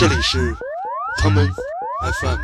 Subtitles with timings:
[0.00, 0.56] 这里是
[1.18, 1.46] 他们
[2.22, 2.38] FM。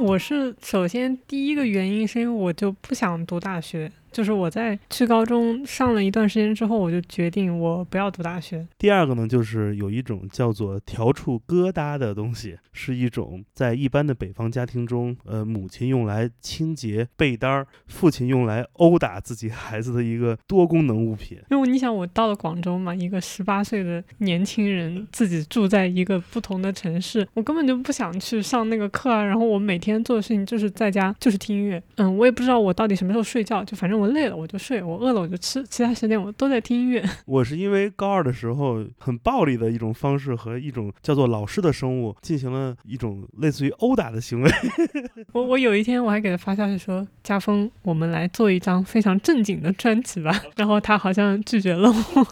[0.00, 3.92] 我是首先第一个原因是因为我就不想读大学。
[4.12, 8.66] 就是我在去高中上了一段时间之后，我就决定我不要读大学。
[8.76, 21.38] 第二个呢，就是有一种叫做笤帚疙瘩的东西，是一种在一般的北方家庭中，呃，母亲用来清洁被单儿，父亲用来殴打自己孩子的一个多功能物品。
[21.50, 29.24] 因为你想，我到了广州嘛，一个十八岁的年轻人，自己住在一个不同的城市，我根本就不想去上那个课啊。
[29.24, 34.01] 然后我每天做的事情就是在家就是听音乐，嗯，我也不知道我到底什么时候睡觉，就反正。
[34.02, 37.00] 我累了我就睡，我饿了我就吃，其他时间我都在听音乐。
[37.24, 44.50] 我是因为高二的时候很暴力的一种方式和一种叫做老师的生物进行了一种类似于殴打的行为。
[45.32, 50.32] 我我有一天我还给他发消息说：“家峰，我们来做一张非常正经的专辑吧。
[50.58, 52.26] ”然后他好像拒绝了我。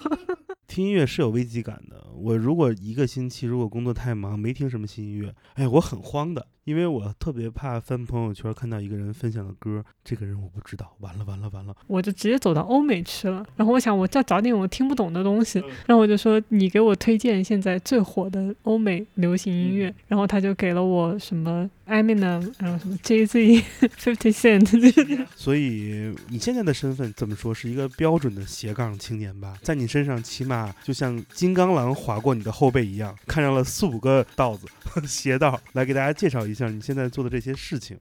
[0.67, 2.05] 听音乐是有危机感的。
[2.17, 6.49] 我如果一个星期如果工作太忙没听什么新音乐，哎，我很慌的。
[6.65, 13.45] 因为我特别怕翻朋友圈看到一个人分享的歌，这个人我不知道，完了完了完了，我就直接走到欧美去了。
[13.57, 19.93] 然后我想，我再找点我听不懂的东西，然后我就说，你给我推荐现在最火的欧美流行音乐。
[20.07, 23.65] 然后他就给了我什么 Eminem，然后什么 Jay Z、
[23.99, 25.27] Fifty Cent。
[25.35, 29.57] 所以你现在的身份怎么说是一个标准的斜杠青年吧？
[29.63, 34.67] 在你身上起码就像金刚狼划过你的后背一样，看上了四五个道子
[35.09, 36.51] 斜道，来给大家介绍一。
[36.51, 37.99] 一像你现在做的这些事情。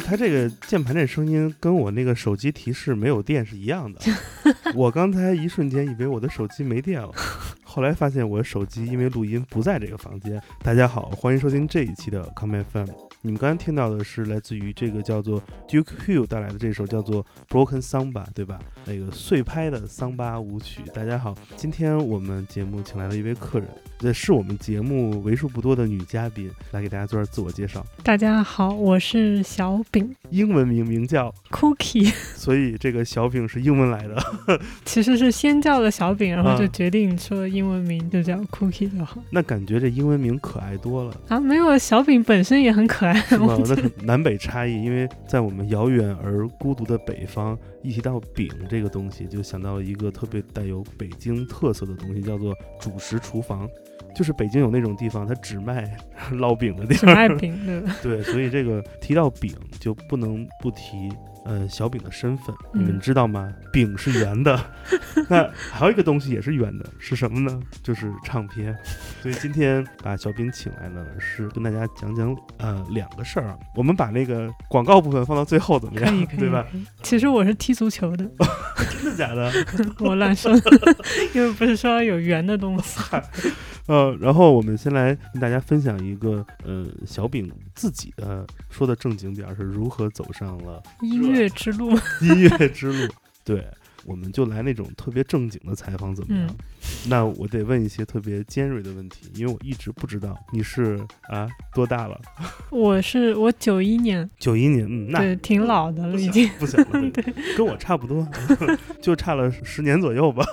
[0.00, 4.00] 它这个键盘这声音跟我那个手机提示没有电是一样的。
[4.74, 7.10] 我刚才一瞬间以为我的手机没电了，
[7.62, 10.40] 后来发现我的手机因为录音不在这个房间。
[10.62, 13.05] 大家好，欢迎收听这一期的 Come FM。
[13.22, 18.58] 你们刚才听到的是来自于这个叫做 Duke Hill 带来的这首叫做 Broken Samba，对吧？
[18.84, 20.82] 那个碎拍的桑巴舞曲。
[20.94, 23.68] 大家好，今天我们节目请来了一位客人。
[23.98, 27.84] 这是我们节目为数不多的女嘉宾，来给大家做点自我介绍。
[28.04, 34.16] 大家好，我是小饼，英文名名叫 Cookie，所以这个小饼是英文来的。
[34.84, 39.18] 其实是先叫了小饼，然后就决定说英文名就叫 Cookie 就好。
[39.30, 41.40] 那感觉这英文名可爱多了啊！
[41.40, 43.14] 没有，小饼本身也很可爱。
[43.20, 43.56] 是吗？
[43.66, 53.68] 那南北差异，因为在我们遥远而孤独的北方，一提到饼这个东西，就想到了一个特别带有北京特色的东西，叫做主食厨房。
[54.14, 55.96] 就是北京有那种地方，它只卖
[56.32, 57.82] 烙饼的地方，只卖饼的。
[58.02, 61.10] 对，所以这个提到饼就不能不提。
[61.46, 63.52] 呃，小饼的身份，你们知道吗？
[63.72, 64.58] 饼是圆的，
[65.30, 67.60] 那还有一个东西也是圆的，是什么呢？
[67.82, 68.76] 就是唱片。
[69.22, 73.56] 所以今天把小饼请来呢，是跟大家讲讲呃两个事儿啊。
[73.76, 76.26] 我们把那个广告部分放到最后怎么样？
[76.36, 76.66] 对吧？
[77.02, 78.28] 其实我是踢足球的，
[78.90, 79.52] 真的假的？
[80.00, 80.52] 我乱说，
[81.32, 83.00] 因为不是说有圆的东西。
[83.86, 91.35] 呃，然后我们先来跟大家分享一个呃小饼自己的说的正经点儿是如何走上了音乐。
[91.36, 91.90] 音乐之路，
[92.22, 93.12] 音乐之路，
[93.44, 93.66] 对，
[94.04, 96.56] 我们就来那种特别正经的采访，怎么样？
[97.08, 100.98] 那我得问一些特别尖锐的问题，因为我一直不知道你是
[101.28, 102.20] 啊多大了。
[102.70, 107.24] 我是我九一年，九一年，嗯，那挺老的了，已经不小了， 对，
[107.56, 108.26] 跟我差不多，
[109.02, 110.44] 就差了十年左右吧。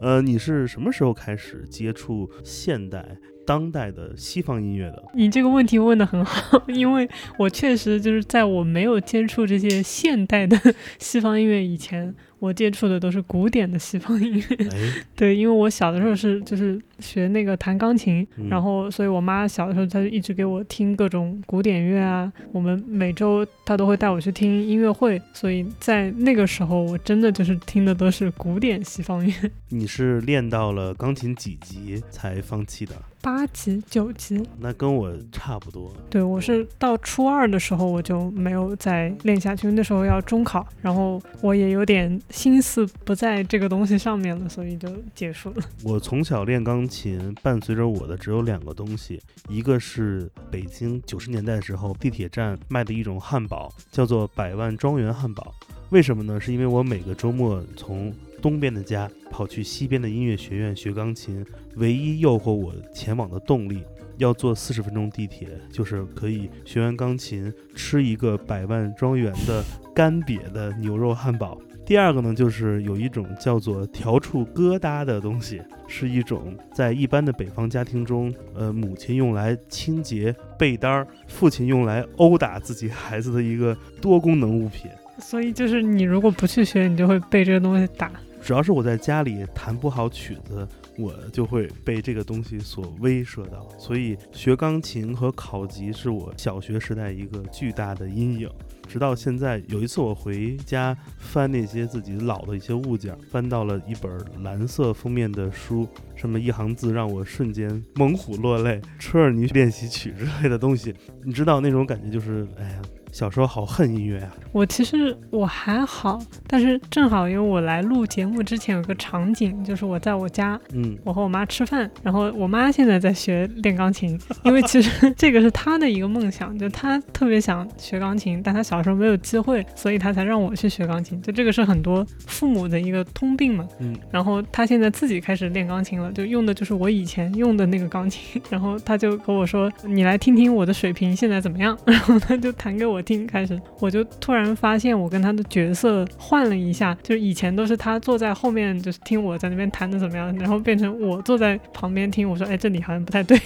[0.00, 3.16] 呃，你是什么时候开始接触现代？
[3.46, 7.08] 当代的西方音乐的，你这个问题问的很好，因为
[7.38, 10.58] 我确实就是在我没有接触这些现代的
[10.98, 12.14] 西方音乐以前。
[12.42, 14.68] 我接触的都是古典的西方音乐，
[15.14, 29.32] 对，因为我小的时候是就是学那个弹钢琴，然后所以我妈小的时候她就一直给我听各种古典乐啊，我们每周她都会带我去听音乐会，所以在那个时候我真的就是听的都是古典西方乐。
[29.68, 32.96] 你是练到了钢琴几级才放弃的？
[33.22, 34.46] 八级、九级？
[34.58, 35.90] 那跟我差不多。
[36.10, 42.02] 对，我是到初二的时候我就没有再练下去，那时候要中考，然后我也有点。
[42.28, 45.62] 心思不在这个东西上面了，所以就结束了。
[45.84, 55.54] 我从小练钢琴，伴随着我的只有两个东西，一个是北京九十年代时候地铁站卖的一种汉堡，叫做百万庄园汉堡。
[55.90, 56.40] 为什么呢？
[56.40, 61.42] 是因为我每个周末从东边的家跑去西边的音乐学院学钢琴，
[61.76, 63.82] 唯一诱惑我前往的动力。
[64.18, 71.58] 要坐四十分钟地铁，就是可以学完钢琴，吃一个百万庄园的干瘪的牛肉汉堡。
[71.84, 84.90] 第二个呢，就是有一种叫做调处疙瘩的东西，是一种在一般的北方家庭中，呃，母亲用来清洁被单儿，父亲用来殴打自己孩子的一个多功能物品。
[85.18, 88.12] 所以就是你如果不去学，你就会被这个东西打。
[88.42, 90.66] 只要是我在家里弹不好曲子，
[90.98, 93.68] 我就会被这个东西所威慑到。
[93.78, 98.50] 所以学钢琴和考级是我小学时代一个巨大的阴影。
[98.88, 110.92] 直到现在，有一次我回家翻那些自己老的一些物件，翻到了一本蓝色封面的书，上面一行字让我瞬间猛虎落泪，《车尔尼练习曲》之类的东西，
[111.24, 112.82] 你知道那种感觉就是，哎呀。
[113.12, 114.34] 小时候好恨音乐啊！
[114.52, 131.20] 我其实我还好，但是正好因为我来录节目之前有个场景，就是我在我家，嗯，我和我妈吃饭，然后我妈现在在学练钢琴，因为其实这个是她的一个梦想，就她特别想学钢琴，但她小时候没有机会，所以她才让我去学钢琴。
[131.20, 133.94] 就这个是很多父母的一个通病嘛，嗯。
[134.10, 143.01] 然后她现在自己开始练钢琴了，就用的就是我以前用的那个钢琴，然后她就和我说：“你来听听我的水平现在怎么样？”然后她就弹给我。
[143.02, 152.28] 听开始，我就突然发现我跟他的角色换了一下，就是以前都是他坐在后面，就是听我在那边弹的怎么样，然后变成我坐在旁边听。
[152.28, 153.38] 我说，哎，这里好像不太对，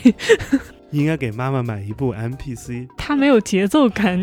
[0.90, 2.88] 应该给妈妈买一部 MPC。
[2.96, 4.22] 他没有节奏感，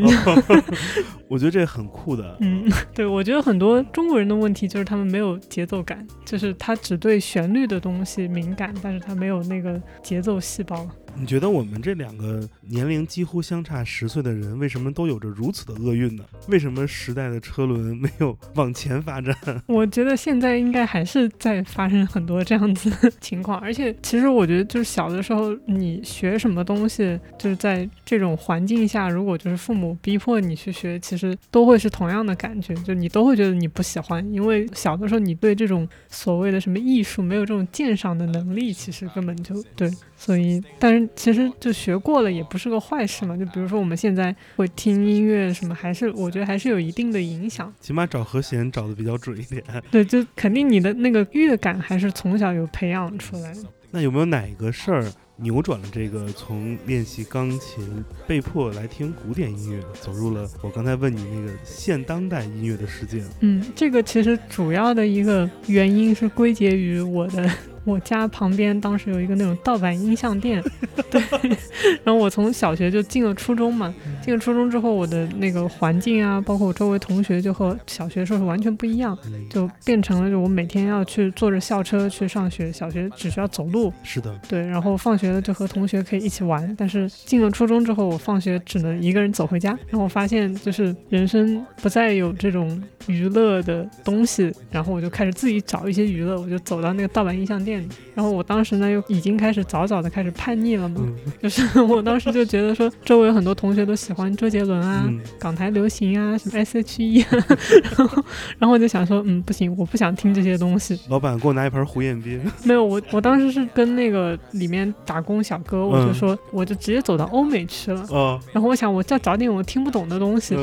[1.27, 2.37] 我觉得这很酷的。
[2.41, 10.87] 嗯，对，我觉得很多中国人的问题就是他们没有节奏感，就是他只对旋律的东西敏感，但是他没有那个节奏细胞。
[11.15, 16.23] 你觉得我们这两个年龄几乎相差十岁的人，为什么都有着如此的厄运呢？
[16.47, 19.35] 为什么时代的车轮没有往前发展？
[19.67, 39.89] 我觉得现在应该还是在发生很多这样子情况，而且其实我觉得就是小的时候你学什么东西，就是在这种环境下，如果就是父母逼迫你去学，其实都会是同样的感觉，就你都会觉得你不喜欢，因为小的时候你对这种所谓的什么艺术没有这种鉴赏的能力，其实根本就对。
[40.15, 43.35] 所以，但是其实就学过了也不是个坏事嘛。
[43.35, 47.73] 就比如说我们现在会听音乐什么，还是我觉得还是有一定的影响。
[47.81, 49.61] 起码找和弦找的比较准一点。
[49.91, 53.63] 对，就肯定你的那个乐感还是从小有培养出来的。
[53.91, 55.11] 那有没有哪个事儿
[55.43, 63.21] 扭转了这个从练习钢琴被迫来听古典音乐，走入了我刚才问你那个现当代音乐的世界？
[63.41, 67.51] 嗯，这个其实主要的一个原因是归结于我的。
[67.85, 70.63] 我家旁边当时有一个那种盗版音像店，
[71.11, 71.21] 对。
[72.03, 79.17] 然后我从小学就进了初中嘛，进了初中之后，我的那个环境啊，包括我周围同学，就和小学时候是完全不一样，
[79.49, 83.91] 就变成了就我每天要去坐着校车去上学，小学只需要走路。
[84.03, 84.33] 是的。
[84.47, 89.69] 对，然后放学了就和同学可以一起玩，但是进了初中之后，我放学只能一个人走回家。
[89.87, 97.72] 然后我发现就是人生不再有这种娱乐的东西，然后我就开始自己找一些娱乐，我就走到那个盗版音像店。
[98.15, 101.01] 然后我当时呢又已经开始早早的开始叛逆了嘛，
[101.41, 105.09] 就是 我当时就觉得说周围很多同学都喜欢周杰伦啊、
[105.39, 107.25] 港台流行啊、什么 S.H.E，
[107.97, 108.23] 然后
[108.59, 110.99] 然后我就想说，嗯，不行，我不想听这些东西。
[111.09, 112.41] 老板给我拿一盆胡彦斌。
[112.63, 118.05] 没有，我我当时是跟那个里面打工小哥，我就说我就直接走到欧美去了。
[118.09, 118.39] 哦。
[118.51, 120.55] 然后我想我要找点我听不懂的东西，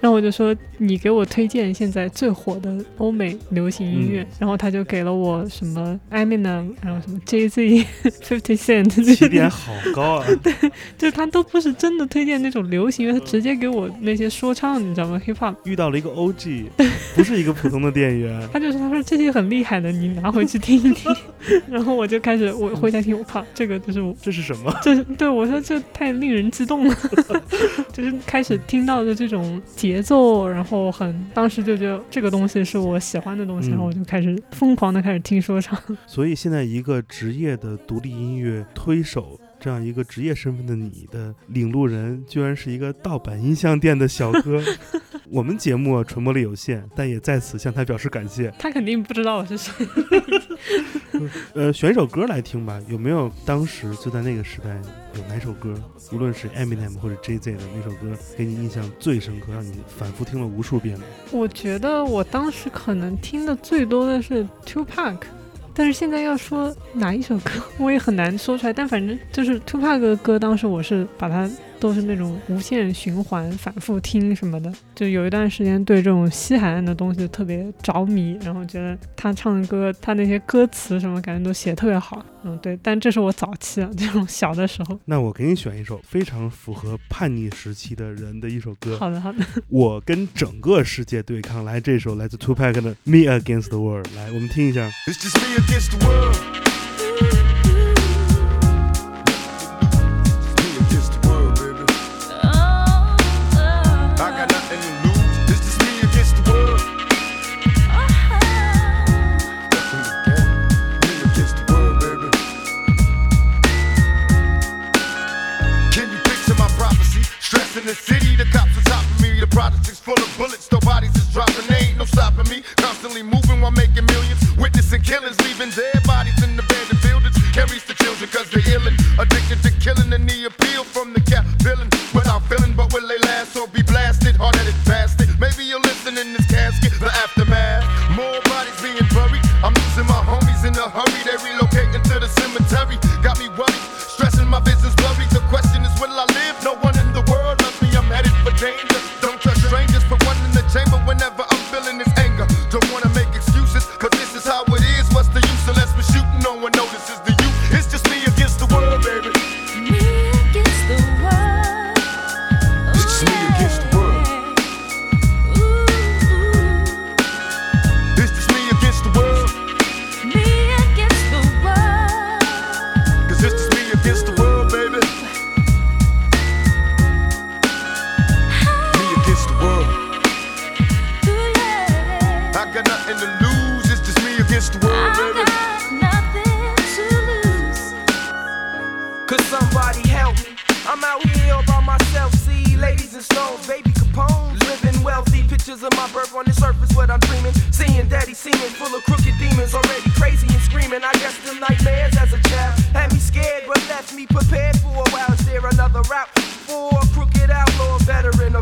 [0.00, 6.49] 然后我就说你给我推荐现在最火的欧美流行音乐，然后他就给了我什么艾米纳。
[6.82, 7.86] 然后什么 Jay Z、
[8.22, 10.26] Fifty Cent，起点好高啊！
[10.42, 10.52] 对，
[10.98, 16.64] 就是他都不是真的推荐那种流行乐，他直接给我那些说唱，你知道吗？Hip Hop 遇到了一个 OG，
[17.14, 18.48] 不是一个普通的店员。
[18.52, 21.14] 他就说：“他说这些很厉害的，你拿回去听一听。
[21.70, 24.74] ”然后我就开始我回家听，我靠，这个就是这是什么？
[24.82, 26.96] 这是对我说这太令人激动了，
[27.92, 35.78] 就是开始听到的这种节奏，然后很当时就觉得这个东西是我喜欢的东西，然后我就开始疯狂的开始听说唱。
[36.06, 36.39] 所以。
[36.40, 44.58] 现在一个职业的独立音乐推手，这样一个职业身份的你的领路人，居然是一个盗版音像店的小哥。
[45.28, 48.50] 我们节目传播力有限，但也在此向他表示感谢。
[48.58, 49.86] 他肯定不知道我是谁。
[51.52, 52.80] 呃，选一首歌来听吧。
[52.88, 54.80] 有没有当时就在那个时代
[55.16, 55.74] 有哪首歌，
[56.10, 61.04] 无论是 Eminem 或者 Jay Z 的那首歌，给你印象最深刻，让你反复听了无数遍的？
[61.32, 65.18] 我觉得我当时可能听的最多的是 Two Pac。
[65.74, 68.72] 但是现在要说哪一首歌，我也很难说出来。
[68.72, 71.48] 但反正就是 Tupac 的歌，当时我是把它
[71.80, 74.72] 都是那种无限循环、反复听什么的。
[74.94, 82.24] 就有一段时间对这种西海岸的东西特别着迷，然后觉得他唱的歌，他那些歌词什么感觉都写特别好。
[82.42, 84.98] 嗯，对，但这是我早期啊，这种小的时候。
[85.04, 88.96] 那我给你选一首非常符合叛逆时期的人的一首歌。
[88.98, 89.44] 好的，好的。
[89.68, 94.90] 我跟整个世界对抗，来这首来自 Two Pack 的《Me Against the World》，来我们听一下。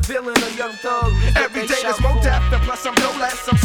[0.09, 1.12] villain, a young thug.
[1.37, 3.47] Every day there's more death, and plus I'm no less.
[3.47, 3.58] I'm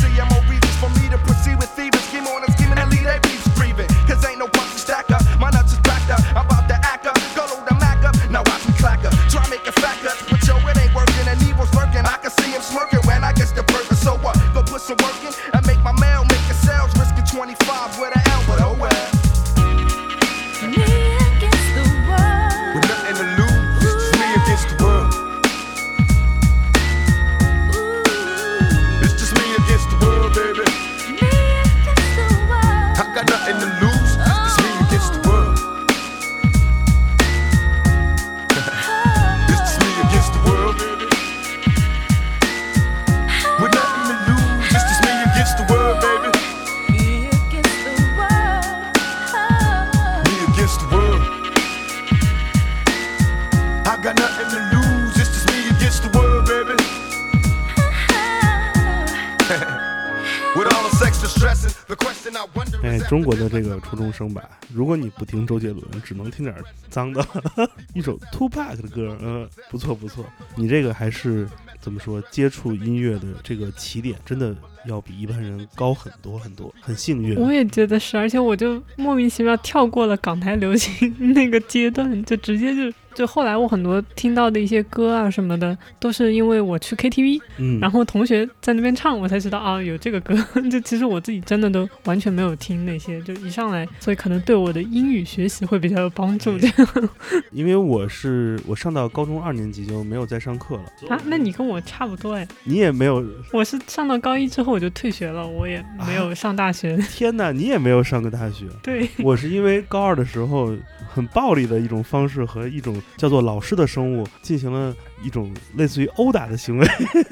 [65.34, 66.56] 听周杰伦，只能听点
[66.92, 67.26] 脏的，
[67.96, 70.24] 一首 Two Pack 的歌，嗯，不错不错。
[70.56, 71.50] 你这个还是
[71.82, 72.22] 怎么说？
[72.30, 74.56] 接触音乐的这个起点，真的
[74.88, 77.36] 要比一般人高很多很多，很幸运。
[77.38, 82.96] 我也觉得是，而且我就莫名其妙跳过了港台流行那个阶段，就直接就。
[83.14, 90.36] 就后来我很多听到的一些歌啊什么的，都是因为我去 KTV，嗯，然后同学在那边唱，我才知道啊有这个歌。
[90.72, 96.58] 就其实我自己真的都完全没有听那些，就一上来，所以可能对我的英语学习会比较有帮助。
[96.58, 97.10] 这样，
[97.54, 100.84] 因为我是我上到高中二年级就没有再上课了
[101.16, 101.22] 啊。
[101.28, 106.98] 那你跟我差不多哎，你也没有，我是上到高一之后我就退学了，我也没有上大学。
[107.14, 108.66] 天哪，你也没有上过大学？
[108.82, 110.76] 对，我是因为高二的时候
[111.08, 113.00] 很暴力的一种方式和一种。
[113.18, 116.88] 叫做老师的生物进行了一种类似于殴打的行为。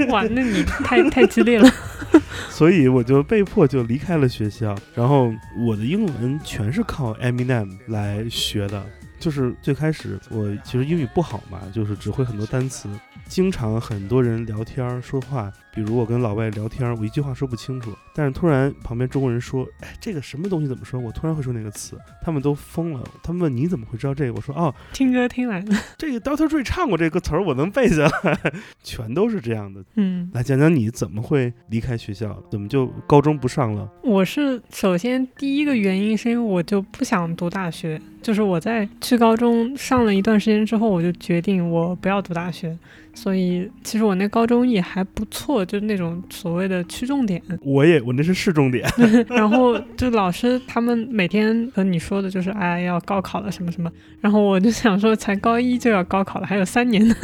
[0.10, 1.70] 哇，那你太太激烈了。
[2.50, 8.86] 所以我就被迫就离开了学校，然后我的英文全是靠 Eminem 来学的。
[9.20, 12.90] 就是最开始我其实英语不好嘛，就是只会很多单词，
[13.28, 21.00] 经常很多人聊天说话比如我跟老外聊天，我一句话说不清楚，但是突然旁边中国人说，哎，这个什么东西怎么说？
[21.00, 23.04] 我突然会说那个词，他们都疯了。
[23.24, 24.34] 他们问你怎么会知道这个？
[24.34, 25.74] 我说哦，听歌听来的。
[25.98, 28.38] 这个 Doctor Dre 唱过这个词儿，我能背下来，
[28.84, 29.82] 全都是这样的。
[29.96, 33.90] 嗯，来讲讲你怎么会离开学校，怎么就高中不上了？
[34.04, 38.02] 我是首先第一个原因是因为我就不想读大学。
[38.22, 42.78] 就是我在去高中上了一段时间之后，我就决定我不要读大学。
[43.16, 47.42] 所以其实我那高中也还不错，就是那种所谓的区重点。
[47.64, 48.88] 我也我那是市重点。
[49.30, 53.92] 然后就老师他们每天和你说的就是哎要高考了什么什么。
[54.20, 57.16] 然后我就想说才高一就要高考了，还有三年呢。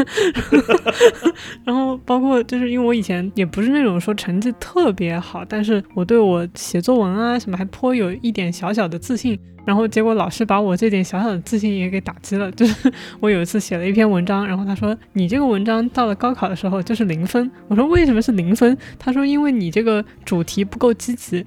[1.64, 9.38] 然后包括就是因为我以前也不是那种说成绩特别好，但是我对我写作文啊什么还颇有一点小小的自信。
[9.68, 12.50] 然后结果老师把我这点小小的自信也给打击了。
[12.54, 17.52] 就是 我有一次写了一篇文章，然后他说你这个文章到了高考的时候就是零分。
[17.68, 18.78] 我说为什么是零分？
[18.98, 21.46] 他说因为你这个主题不够积极。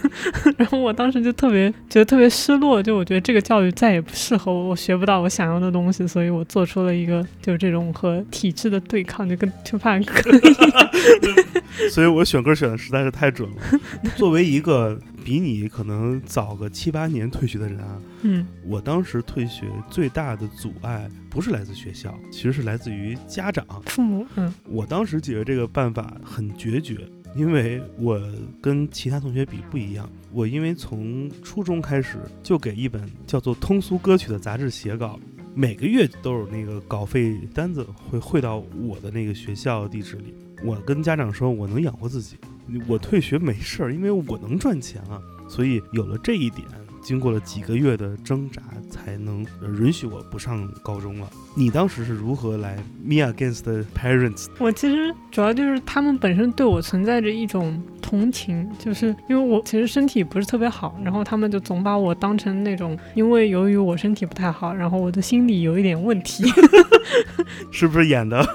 [0.56, 10.40] 然后我当时就特别觉得特别失落，就我觉得这个教育再也不适合我，我学不到我想要的东西，所以我做出了一个就是这种和体制的对抗，就跟就怕可以。
[11.92, 13.78] 所以我选歌选的实在是太准了。
[14.16, 14.98] 作为一个。
[15.24, 24.24] 比你可能早个七八年退学的人啊，嗯，我当时退学最大的阻碍不是来自学校，其实是来自于家长、父母。
[24.36, 26.96] 嗯，我当时解决这个办法很决绝，
[27.36, 28.20] 因为我
[28.62, 35.18] 跟其他同学比不一样，我因为从初中开始就给一本叫做《通俗歌曲》的杂志写稿，
[35.54, 40.32] 每个月都有那个稿费单子会汇到我的那个学校地址里，
[40.64, 42.36] 我跟家长说我能养活自己。
[42.86, 46.68] 我退学没事儿，因为我能赚钱啊，所以有了这一点，
[47.08, 48.60] 经过了几个月的挣扎，
[48.90, 49.42] 才能
[49.80, 51.26] 允许我不上高中了。
[51.56, 53.62] 你当时是如何来 me against
[53.96, 54.48] parents？
[54.58, 66.44] 我其实主要就是他们本身对我存在着一种同情，就是因为我其实身体不是特别好，然后他们就总把我当成那种，因为由于我身体不太好，然后我的心理有一点问题。
[67.72, 68.46] 是不是演的？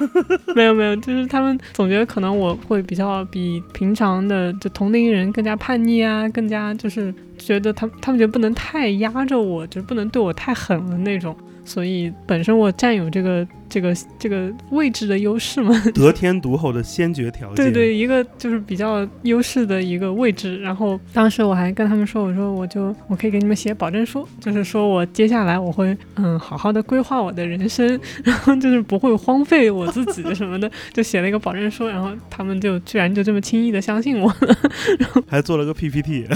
[0.56, 7.14] 没有没有，就是他们总觉得可能我会比较比平常的就同龄人更加叛逆啊，更加就是
[7.46, 11.36] 觉得他他们觉得不能太压着我，就是不能对我太狠了那种。
[11.66, 17.56] 所以本身我占有这个这个这个位置的优势嘛， 得天独厚的先决条件。
[17.56, 20.60] 对对，一个就是比较优势的一个位置。
[20.62, 31.88] 然后当时我还跟他们说，我说我就我可以给你们写保证书，就是说我接下来我会嗯好好的规划我的人生， 然后就是不会荒废我自己什么的，就写了一个保证书。
[31.88, 34.58] 然后他们就居然就这么轻易的相信我了，
[35.00, 36.28] 然 后还做了个 PPT，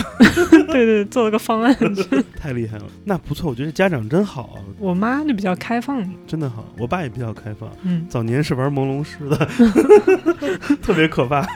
[0.72, 1.76] 对对，做了个方案，
[2.40, 2.84] 太厉害了。
[3.06, 4.58] 那不错，我觉得家长真好。
[4.80, 5.17] 我妈。
[5.26, 6.66] 就比较开放，真的好。
[6.78, 9.38] 我爸也比较开放，嗯，早年是玩朦胧诗的，
[10.84, 11.48] 特别可怕。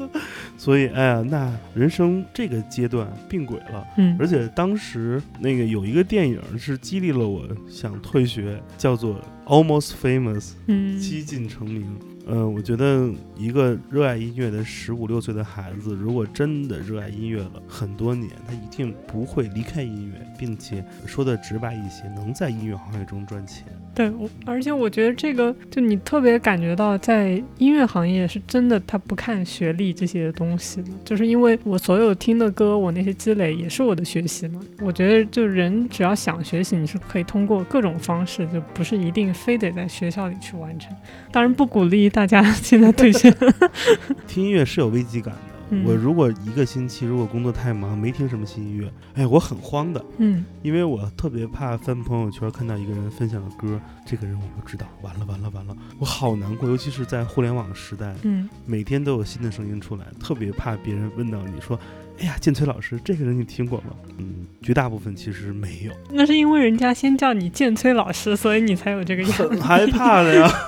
[0.58, 9.14] 所以，哎呀，那人生这个阶段并轨了，嗯，而且当时那个有一个电影是激励了我想退学，叫做
[9.46, 11.86] 《Almost Famous》，嗯，几近成名。
[12.30, 23.64] 嗯，我觉得一个热爱音乐的十五六岁的孩子，如果真的热爱音乐了很多年，他一定不会离开音乐，并且说的直白一些，能在音乐行业中赚钱。
[23.94, 34.60] 对，我而且我觉得这个，就你特别感觉到，在音乐行业是真的，他不看学历这些东西的，就是因为我所有听的歌，我那些积累也是我的学习嘛。
[34.80, 40.94] 我觉得，就人只要想学习，你是可以通过各种方式，就不是一定非得在学校里去完成。
[41.32, 43.32] 当然不鼓励大家现在退学。
[44.26, 45.76] 听音乐是有危机感的。
[45.84, 61.78] 我如果一个星期如果工作太忙没听什么新音乐，哎，我很慌的，嗯，因为我特别怕翻朋友圈看到一个人分享的歌，这个人我不知道，完了完了完了，我好难过，尤其是在互联网时代，嗯，每天都有新的声音出来，特别怕别人问到你说，
[62.18, 63.90] 哎呀，建崔老师，这个人你听过吗？
[64.16, 70.50] 嗯，绝大部分其实没有，那是因为人家先叫你建崔老师，所以你才有这个 很害怕的呀。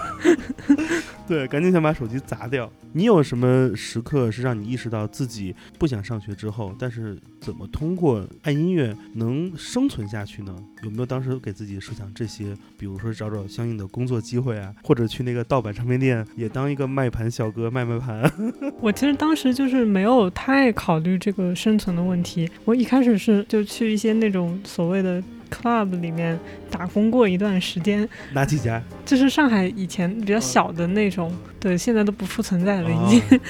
[1.31, 2.69] 对，赶紧想把手机砸掉。
[2.93, 10.53] 你有什么时刻是让你意识到自己不想上学之后，但是怎么通过爱音乐能生存下去呢？
[10.83, 12.53] 有没有当时给自己设想这些？
[12.77, 18.29] 比如说找找相应的工作机会啊，或者去那个盗版唱片店也当一个卖盘小哥卖卖盘。
[18.83, 22.51] 我其实当时就是没有太考虑这个生存的问题。
[22.65, 25.23] 我一开始是就去一些那种所谓的。
[25.51, 26.39] Club 里面
[26.71, 28.83] 打工过一段时间，哪几家？
[29.05, 33.41] 就是上海以前比较小的那种，对，现在都不复存在了已经。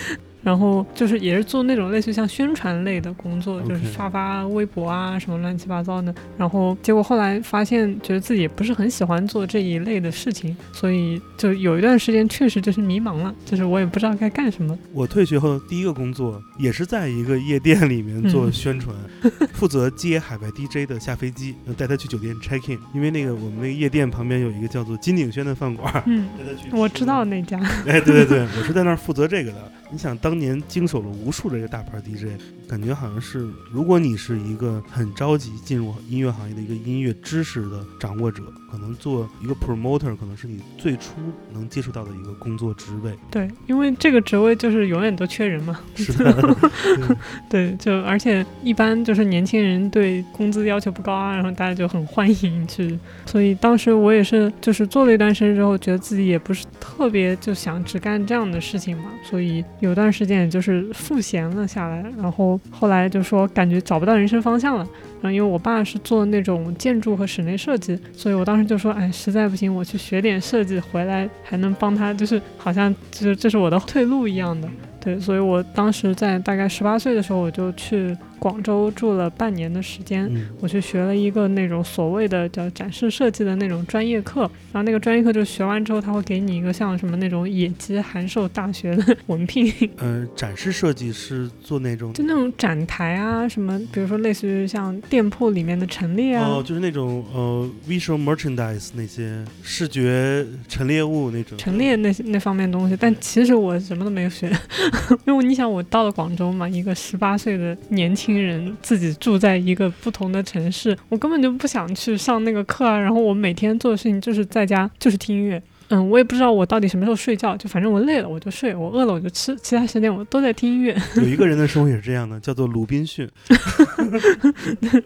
[0.43, 6.15] 然后就是也是做那种类似于像宣传类的工作，就是发发微博啊什么乱七八糟的。
[6.37, 14.77] 然后结果后来发现，觉得自己也不是很喜欢做这一类的事情，所以就有一段时间确实就是迷茫了，就是我也不知道该干什么。
[14.93, 18.95] 我退学后第一个工作也是在一个夜店里面做嗯宣传，
[19.55, 22.79] 负责接海外 DJ 的下飞机，带他去酒店 check in。
[22.93, 26.77] 因为那个我们那个夜店旁边有一个叫做金鼎轩的饭馆，嗯，带他去。
[26.77, 27.21] 我知道。
[27.25, 27.61] 那家。
[27.87, 29.73] 哎，对对对，我是在那儿负责这个的。
[29.93, 41.13] 你想，当年经手了无数的这个大牌 DJ，感觉好像是，如果你是一个很着急进入音乐行业的一个音乐知识的掌握者，可能做一个 promoter 可能是你最初
[41.53, 43.13] 能接触到的一个工作职位。
[43.31, 45.81] 对，因为这个职位就是永远都缺人嘛。
[45.97, 46.57] 是的，
[47.51, 52.99] 对，就而且一般就是年轻人对工资要求不高啊，然后大家就很欢迎去。
[53.27, 62.05] 所以当时我也是，就是做了一段时间之后，觉得自己也不是特别就想只干这样的事情嘛，所以有段时间也就是赋闲了下来。
[62.17, 64.87] 然后后来就说感觉找不到人生方向了。
[65.23, 74.69] 然后因为我爸是做那种建筑和室内设计，所以我当时就说，哎，实在不行我去学点设计，回来还能帮他，就是好像就是这是我的退路一样的。
[75.01, 80.29] 对，所以我当时在大概十八岁的时候，我就去广州住了半年的时间。
[80.31, 101.57] 嗯，我去学了一个那种所谓的叫展示设计的那种专业课，然后那个专业课就学完之后，他会给你一个像什么那种野鸡函授大学的 文凭，呃，展示设计是做那种就那种展台啊什么，比如说类似于像店铺里面的陈列啊，哦，就是那种呃 visual merchandise 那些视觉陈列物那种。
[101.57, 104.51] 陈列那些那方面东西，但其实我什么都没有学，
[105.27, 112.99] 因为你想我到了广州嘛，一个十八岁的年轻人自己住在一个不同的城市，我根本就不想去上那个课啊。
[112.99, 120.97] 然后我每天做的事情就是在家就是听音乐，嗯，我也不知道我到底什么时候睡觉，就反正我累了我就睡，我饿了我就吃，其他时间我都在听音乐。
[121.17, 123.29] 有一个人的生活也是这样的，叫做鲁滨逊。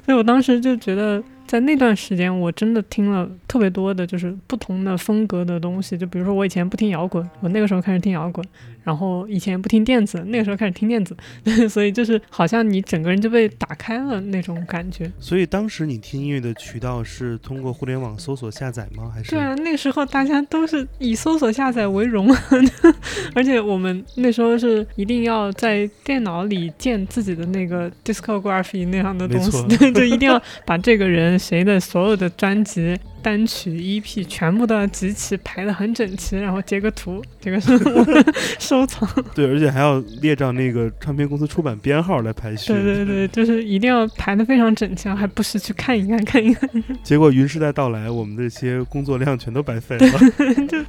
[0.04, 5.96] 所以我当时就觉得，在那段时间，我真的听了特别多的，就是不同的风格的东西。
[5.96, 8.44] 就比如说，我以前不听摇滚，我那个时候开始听摇滚；
[8.84, 11.16] 然后以前不听电子，那个时候开始听电子。
[11.68, 15.10] 所以就是好像你整个人就被打开了那种感觉。
[15.18, 19.10] 所以当时你听音乐的渠道是通过互联网搜索下载吗？
[19.12, 22.28] 还是对啊，那个时候大家都是以搜索下载为荣，
[23.34, 39.08] 而且我们那时候是一定要在电脑里建自己的那个 discography 那样的东西，对， 就一定要把这个人谁的所有的专辑、单曲、EP 全部都要集齐，排的很整齐，然后截个图，这个是我的收藏。
[39.34, 42.72] 对，而且还要列上那个唱片公司出版编号来排序。
[42.74, 46.68] 对对对，就是一定要排的非常整齐，然后还不时去看一看看一看。
[47.02, 50.06] 结果云时代到来，我们这些工作量全都白费了，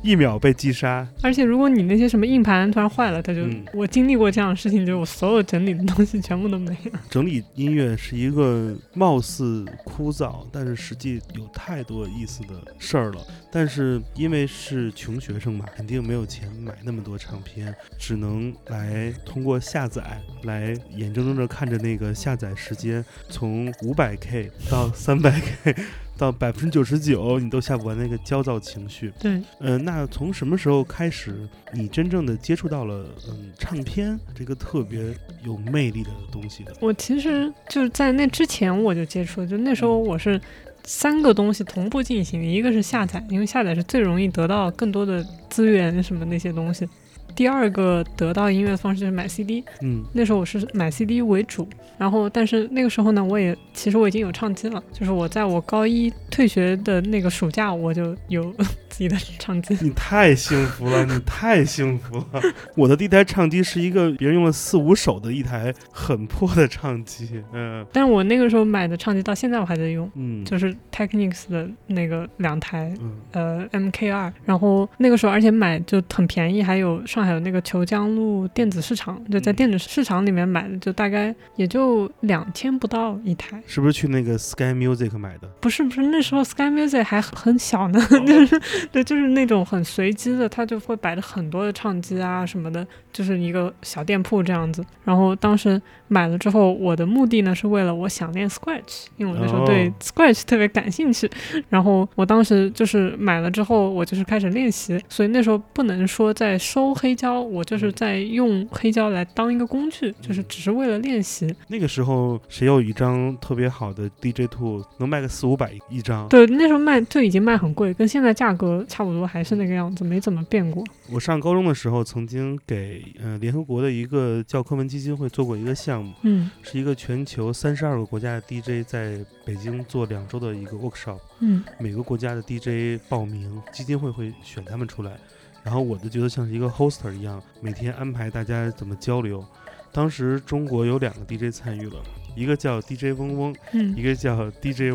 [0.03, 1.07] 一秒被击杀。
[1.23, 6.99] 而且如果你那些什么硬盘突然坏了，它就、嗯我经历过这样的事情，就是我所有整理的东西全部都没了。
[7.09, 13.21] 整理音乐是一个貌似枯燥，但是实际有太多意思的事儿了。
[13.51, 25.75] 但是因为是穷学生嘛，肯定没有钱买那么多唱片，只能来通过下载来眼睁睁的看着那个下载时间从五百 K 到三百 K。
[26.17, 29.11] 到百分之九十九，你都下不完那个焦躁情绪。
[29.19, 36.73] 对，呃，那从什么时候开始，你真正的接触到了嗯唱片这个特别有魅力的东西的？
[36.79, 40.39] 我其实就是在那之前我就接触了，就那时候我是
[40.85, 46.87] 三个东西同步进行，一个是下载，因为下载是最容易得到更多的资源什么那些东西。
[47.35, 50.03] 第二个得到音乐的方式就是买 CD，嗯。
[50.13, 51.67] 那时候我是买 CD 为主，
[51.97, 58.53] 然后但是那个时候呢，我也其实我已经有唱机了，就是我在我高一退学的那个暑假，我就有
[58.89, 59.77] 自己的唱机。
[59.81, 62.41] 你太幸福了，你太幸福了。
[62.75, 67.85] 我的第一台唱机是一个别人用了四五手的一台很破的唱机，嗯。
[67.91, 73.11] 但是我那个时候买的唱机到现在我还在用，嗯，就是 Technics 的那个两台，嗯。
[73.31, 83.61] 呃 MK 二，然后那个时候而且买就很便宜，还有上海有那个虬江路电子市场，就在嗯电子市场里面买的，就大概也就两千不到一台。
[83.65, 85.47] 是不是去那个 Sky Music 买的？
[85.59, 88.61] 不是不是，那时候 Sky Music 还很小呢， 就是
[88.91, 92.85] 对，就是那种很随机的，它就会摆着很多的唱机啊什么的，
[93.15, 94.85] 就是一个小店铺这样子。
[95.05, 101.31] 然后当时买了之后，我的目的呢是为了我想练 Scratch，因为我那时候对哦 Scratch 特别感兴趣。
[101.69, 111.55] 然后我当时就是买了之后，我就是开始练习，所以那时候不能说在收黑黑胶，我就是在用黑胶来当一个工具，就是只是为了练习。
[111.67, 116.27] 那个时候谁有一张特别好的 DJ Two，能卖个四五百一张？
[116.27, 120.83] 对，那时候卖就已经卖很贵，跟现在价格差不多，还是那个样子，没怎么变过。
[121.11, 135.17] 我上高中的时候，曾经给呃联合国的一个教科文基金会做过一个项目，嗯是一个全球三十二个国家的 DJ 在北京做两周的一个 workshop，嗯每个国家的 DJ 报名，基金会会选他们出来，
[135.63, 139.45] 然后我就觉得像是一个 hoster 一样，每天安排大家怎么交流。
[139.91, 141.95] 当时中国有两个 DJ 参与了，
[142.35, 144.91] 一个叫 DJ 嗡嗡，嗯一个叫 DJ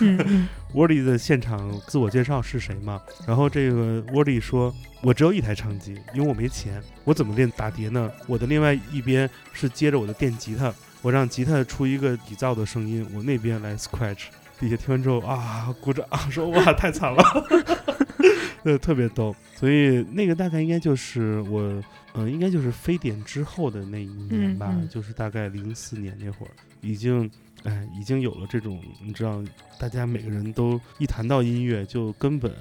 [0.00, 3.00] 嗯 Wordy 的现场自我介绍是谁嘛？
[3.26, 8.10] 然后这个 Wordy 说：“我只有一台唱机，因为我没钱，我怎么练打碟呢？
[8.26, 14.24] 我的另外一边是接着我的电吉他，我让吉他出一个底噪的声音，我那边来 scratch。”
[14.58, 17.22] 底下听完之后啊，鼓掌 说：“哇，太惨了！”
[18.64, 19.34] 呃，特别逗。
[19.54, 21.82] 所以那个大概应该就是我，
[22.16, 26.50] 嗯、应该就是非典之后的那一年吧，嗯嗯就是大概零四年那会儿，
[26.80, 27.30] 已经，
[27.64, 29.42] 哎，已经有了这种，你知道，
[29.78, 32.54] 大家每个人都一谈到音乐，就根本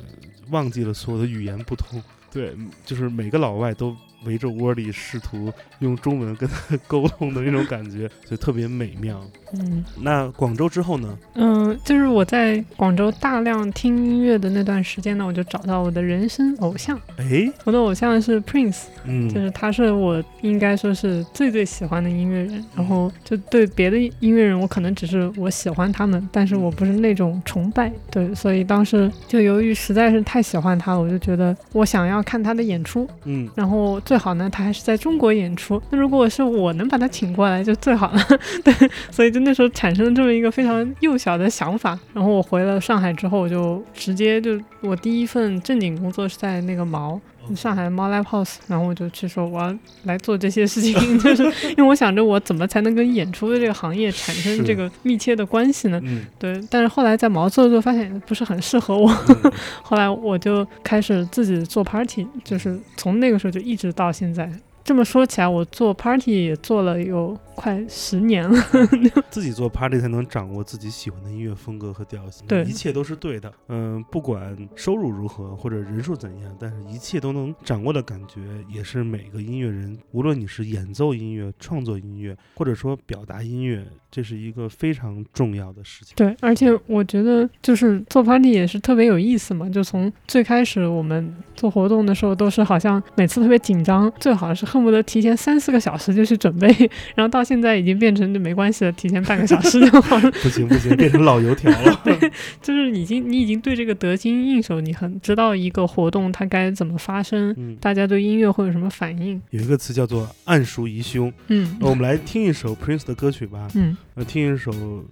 [0.49, 2.01] 忘记了所有的语言不通。
[2.31, 2.53] 对，
[2.85, 9.21] 就是每个老外都围着窝里试图用中文跟他沟通的那种感觉， 就特别美妙。
[9.53, 9.83] 嗯。
[10.01, 11.17] 那广州之后呢？
[11.35, 19.29] 嗯，就是我在广州大量听音乐的那段时间呢，我就找到我的人生偶像，哎，我的偶像是 Prince 嗯。
[19.29, 33.49] 就嗯是他是我应该说是最最喜欢的音乐人，然后就对别的音乐人，我可能只是我喜欢他们，但是我不是那种崇拜，对，所以当时就由于实在是太喜欢他了，我就觉得我想要看他的演出，嗯。
[33.55, 38.21] 然后最最好呢他还是在中国演出，那如果是我能把他请过来就最好了，
[38.63, 38.73] 对，
[39.11, 47.19] 所以就那时候产生了这么一个非常幼小的想法，然后我回了上海之后，我就直接就我第一份正经工作是在那个毛。
[47.53, 55.99] 上海猫 Live House，然后我就去说我要来做这些事情， 就是因为我想着我怎么才能跟演出的这个行业产生这个密切的关系呢？
[56.05, 59.11] 嗯对，但是后来在毛做着做，发现不是很适合我，
[59.43, 59.51] 嗯
[59.83, 64.49] 后来我就开始自己做 party，就是从那个时候就一直到现在。
[64.83, 68.61] 这么说起来，我做 party 也做了有快十年了。
[69.31, 73.51] 自己做 party 才能掌握自己喜欢的音乐风格和调性，对一切都是对的。
[73.69, 86.13] 嗯，不管收入如何或者人数怎样，但是一切都能掌握的感觉，也是每个音乐人，无论你是演奏音乐、创作音乐，或者说表达音乐，这是一个非常重要的事情。
[86.15, 89.69] 对，而且我觉得就是做 party 也是特别有意思嘛。
[89.69, 96.67] 就从最开始我们做活动的时候，都是好像每次特别紧张，最好是恨不得提前三四个小时就去准备，
[97.15, 100.31] 然后到现在已经变成就没关系了，提前半个小时就好了。
[100.43, 102.01] 不行不行，变成老油条了。
[102.61, 109.41] 就是已经你已经对这个得心应手，你很知道一个活动它该怎么发生，嗯，大家对音乐会有什么反应。
[109.51, 111.31] 有一个词叫做“暗熟疑凶”。
[111.47, 113.67] 嗯那我们来听一首 Prince 的歌曲吧。
[113.75, 114.71] 嗯，呃，听一首，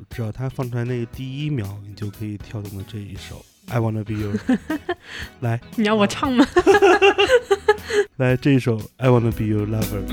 [0.09, 4.33] 只要他放出来那个第一秒，你就可以跳动的这一首《I Wanna Be Your
[5.41, 6.45] 》。来你要我唱吗？
[8.17, 10.05] 来，这一首《I Wanna Be Your Lover》。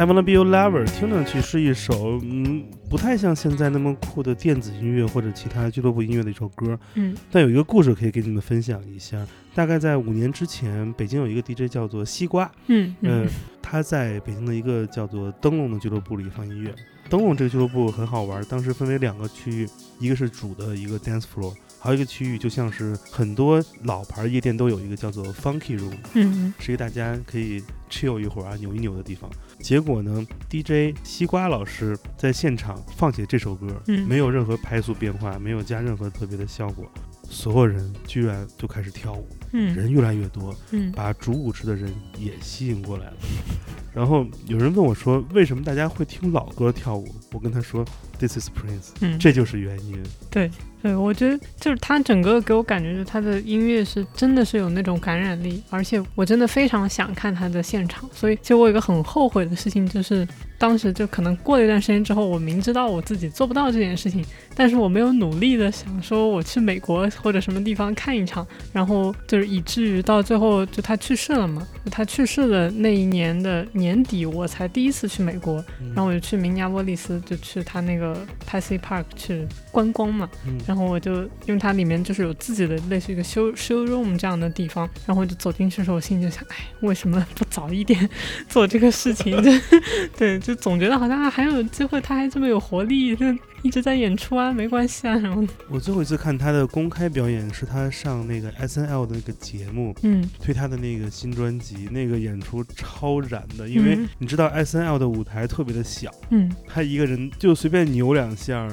[0.00, 9.26] I Wanna Be Your Lover》听上去是一首嗯不太像现在那么酷的电子音乐或者其他俱乐部音乐的一首歌，嗯但有一个故事可以给你们分享一下。
[9.54, 13.28] 大概在五年之前，北京有一个 DJ 叫做西瓜，嗯嗯嗯，
[13.60, 16.74] 他在北京的一个叫做灯笼的俱乐部里放音乐。
[17.10, 29.28] 灯笼这个俱乐部很好玩，当时分为两个区域，一个是主的一个 dance floor，还有一个区域就像是很多老牌夜店都有一个叫做 funky room，嗯是一个大家可以 chill 一会儿啊，扭一扭的地方。
[29.60, 36.90] 结果呢，DJ 西瓜老师在现场放起这首歌，嗯没有任何拍速变化，没有加任何特别的效果，
[37.28, 43.16] 所有人居然就开始跳舞，嗯人越来越多，嗯把主舞池的人也吸引过来了。
[43.92, 47.08] 然后有人问我说，为什么大家会听老歌跳舞？
[47.32, 47.84] 我跟他说
[48.18, 50.00] ，This is Prince，嗯，这就是原因。
[50.30, 50.48] 对，
[50.82, 58.08] 我觉得就是他整个给我感觉，就是他的音乐是真的是有那种感染力，而且我真的非常想看他的现场。
[58.12, 60.26] 所以，其实我有一个很后悔的事情，就是
[60.58, 75.62] 当时就可能过了一段时间之后，我明知道我自己做不到这件事情，但是我没有努力的想说我去美国或者什么地方看一场，然后就是以至于到最后就他去世了嘛，就他去世的那一年的年底，我才第一次去美国，
[75.94, 78.16] 然后我就去明尼阿波利斯，就去他那个
[78.48, 80.28] Paisley Park 去观光嘛。
[80.46, 88.08] 嗯然后我就因为它里面就是有自己的类似于一个修修 room 这样的地方，然后我就走进去的时候，我心里就想，哎，为什么不早一点
[88.48, 89.42] 做这个事情？
[89.42, 89.50] 就
[90.16, 93.16] 对，就总觉得好像、还有机会，他还这么有活力，
[93.62, 95.52] 一直在演出啊，没关系啊什么的。
[95.68, 108.68] 我最后一次看他的公开表演是他上那个 S N L 的那个节目，嗯推他的那个新专辑，那个演出超燃的，因为嗯你知道 S N L 的舞台特别的小，嗯他一个人就随便扭两下，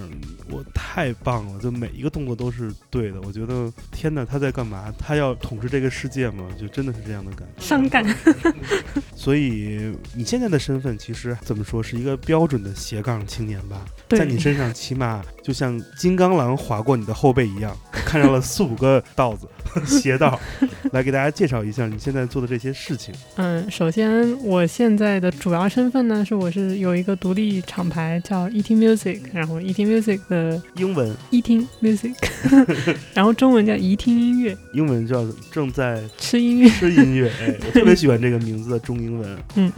[0.49, 3.21] 我太棒了，就每一个动作都是对的。
[3.21, 4.93] 我觉得天哪，他在干嘛？
[4.97, 6.47] 他要统治这个世界吗？
[6.59, 7.61] 就真的是这样的感觉。
[7.63, 8.05] 伤感。
[9.15, 13.85] 所以你现在的身份其实怎么说是一个标准的斜杠青年吧？
[14.09, 19.47] 在你身上起码就像金刚狼划过你的后背一样，看上了四五个道子
[19.87, 20.39] 邪道。
[20.93, 23.13] 来给大家介绍一下你现在做的这些事情。
[23.35, 32.13] 嗯，首先我现在的主要身份呢是我是有一个独立厂牌叫 Eating Music，然后 Eating Music 的英文 Eating Music，
[33.13, 36.69] 然后中文叫怡听音乐，英文叫正在吃音乐。
[36.69, 39.73] 吃音乐，哎，我特别喜欢这个名字的中英文，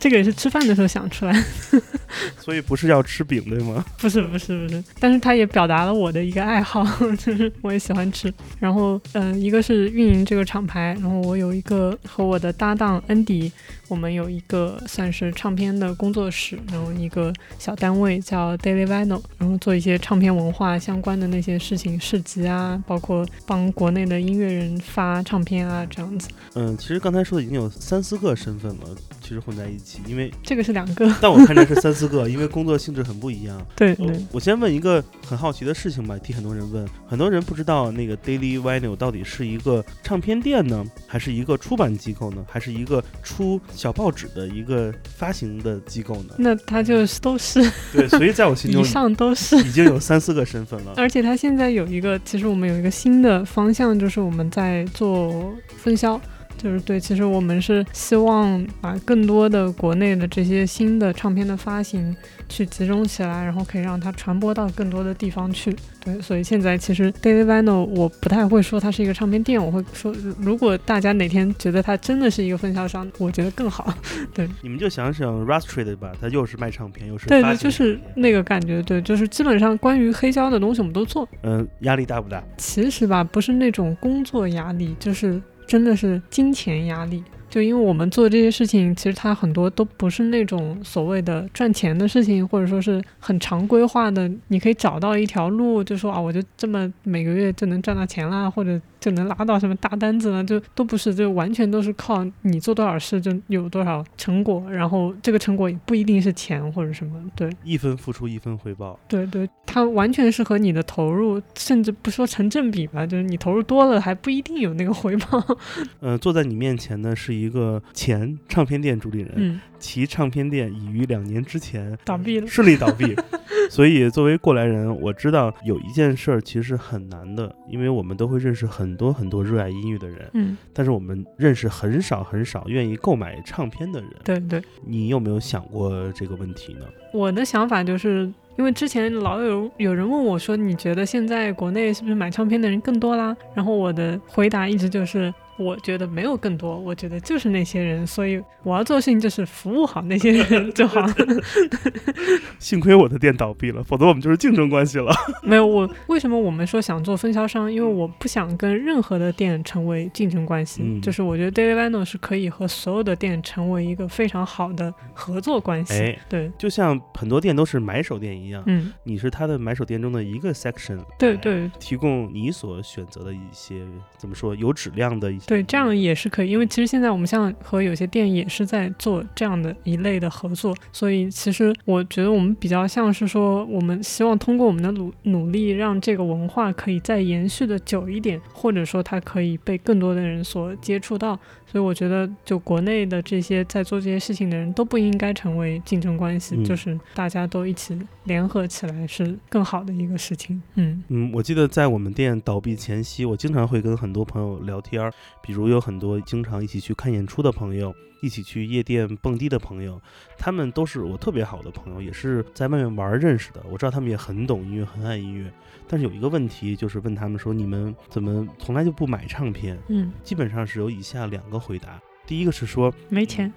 [0.00, 1.44] 这个也是吃饭的时候想出来，
[2.40, 3.84] 所以不是要吃饼对吗？
[4.00, 6.82] 不是不是不是，但是它也表达了我的一个爱好，
[7.22, 8.32] 就是我也喜欢吃。
[8.58, 13.52] 然后，嗯、一个是运营这个厂牌，然后我有一个和我的搭档恩迪，
[13.90, 26.28] 我们有一个算是唱片的工作室，然后一个小单位叫 Daily Vinyl，然后做一些唱片文化相关的那些事情，市集啊，包括帮国内的音乐人发唱片啊，这样子。
[26.54, 33.60] 嗯，其实刚才说的已经有三四个身份了，其实混在一起，因为这个是两个，但我看着是三四个，因为工作性质很不一样。
[33.74, 33.96] 对。
[34.30, 46.34] 我先问一个很好奇的事情吧，替很多人问，很多人不知道那个 Daily Vinyl 到底是一个唱片店呢，还是一个出版机构呢，还是一个出小报纸的一个发行的机构呢？
[46.36, 47.62] 那它就是都是
[47.94, 50.92] 对，所以在我心中 以上都是，已经有三四个身份了。
[50.98, 56.20] 而且它现在有一个，其实我们有一个新的方向，就是我们在做分销。
[56.60, 62.14] 就是对，其实我们是希望把更多的国内的这些新的唱片的发行
[62.48, 65.74] 去集中起来，然后可以让它传播到更多的地方去。
[66.04, 73.92] 对，所以现在其实 Daily Vinyl 我不太会说它是一个唱片店，我会说如果大家哪天觉得它真的是一个分销商，我觉得更好。
[74.34, 81.28] 对你们就想想 Rustrate 吧，它又是卖唱片，又是对对，就是那个感觉，对，就是基本上关于黑胶的东西我们都做。
[81.42, 82.42] 嗯，压力大不大？
[82.56, 85.40] 其实吧，不是那种工作压力，就是
[85.70, 87.22] 真的是金钱压力。
[87.48, 94.28] 就因为我们做这些事情，其实它很多都不是那种所谓的赚钱的事情，或者说是很常规化的。
[94.48, 107.50] 你可以找到一条路，就说啊，我就这么每个月就能赚到钱啦，或者就能拉到什么大单子呢，就都不是，就完全都是靠你做多少事就有多少成果，然后这个成果也不一定是钱或者什么，对。
[107.64, 108.98] 一分付出一分回报。
[109.08, 115.42] 对对，它完全是和你的投入，甚至不说成正比吧，就是你投入多了还不一定有那个回报。
[116.00, 122.46] 呃，坐在你面前的是一个前唱片店主理人，嗯，其唱片店已于两年之前倒闭了。
[122.46, 123.16] 顺利倒闭。
[123.68, 134.10] 所以作为过来人，我知道有一件事儿其实是很难的，因为我们都会认识很多很多热爱音乐的人，嗯，但是我们认识很少很少愿意购买唱片的人。
[134.22, 136.86] 对对，你有没有想过这个问题呢？
[137.12, 138.30] 我的想法就是。
[138.58, 143.34] 因为之前老有有人问我说，你觉得现在国内是不是买唱片的人更多啦？
[143.54, 151.04] 然后我的回答一直就是，我觉得没有更多，我觉得就是那些人，所以我要做的事情就是服务好那些人就好。
[152.58, 155.12] 幸亏我的店倒闭了，否则我们就是竞争关系了。
[155.42, 157.70] 没有我，为什么我们说想做分销商？
[157.70, 160.82] 因为我不想跟任何的店成为竞争关系。
[160.82, 165.94] 嗯就是我觉得 Daily Vinyl 是可以和所有的店成为一个非常好的合作关系。
[165.94, 173.86] 哎，对，就像很多店都是买手店一样，嗯，你是他的买手店中的一个 section，对对提供你所选择的一些
[174.16, 176.50] 怎么说有质量的一些对，这样也是可以。
[176.50, 191.36] 因为其实现在我们像和有些店也是在做这样的一类的合作，所以其实我觉得我们比较像是说，我们希望通过我们的努努力，让这个文化可以再延续的久一点，或者说它可以被更多的人所接触到。
[191.70, 200.60] 所以我觉得，就国内的这些在做这些事情的人都不应该成为竞争关系，嗯就是大家都一起联合起来是更好的一个事情。
[200.74, 205.12] 嗯嗯，我记得在我们店倒闭前夕，我经常会跟很多朋友聊天儿，
[205.42, 210.00] 比如有很多经常一起去看演出的朋友，一起去夜店蹦迪的朋友，
[210.38, 213.62] 他们都是我特别好的朋友，也是在外面玩认识的。
[213.70, 215.52] 我知道他们也很懂音乐，很爱音乐，
[215.88, 219.78] 但是有一个问题，就是问他们说，你们怎么从来就不买唱片？
[219.88, 222.00] 嗯，基本上是有以下两个回答。
[222.30, 223.52] 第一个是说，没钱，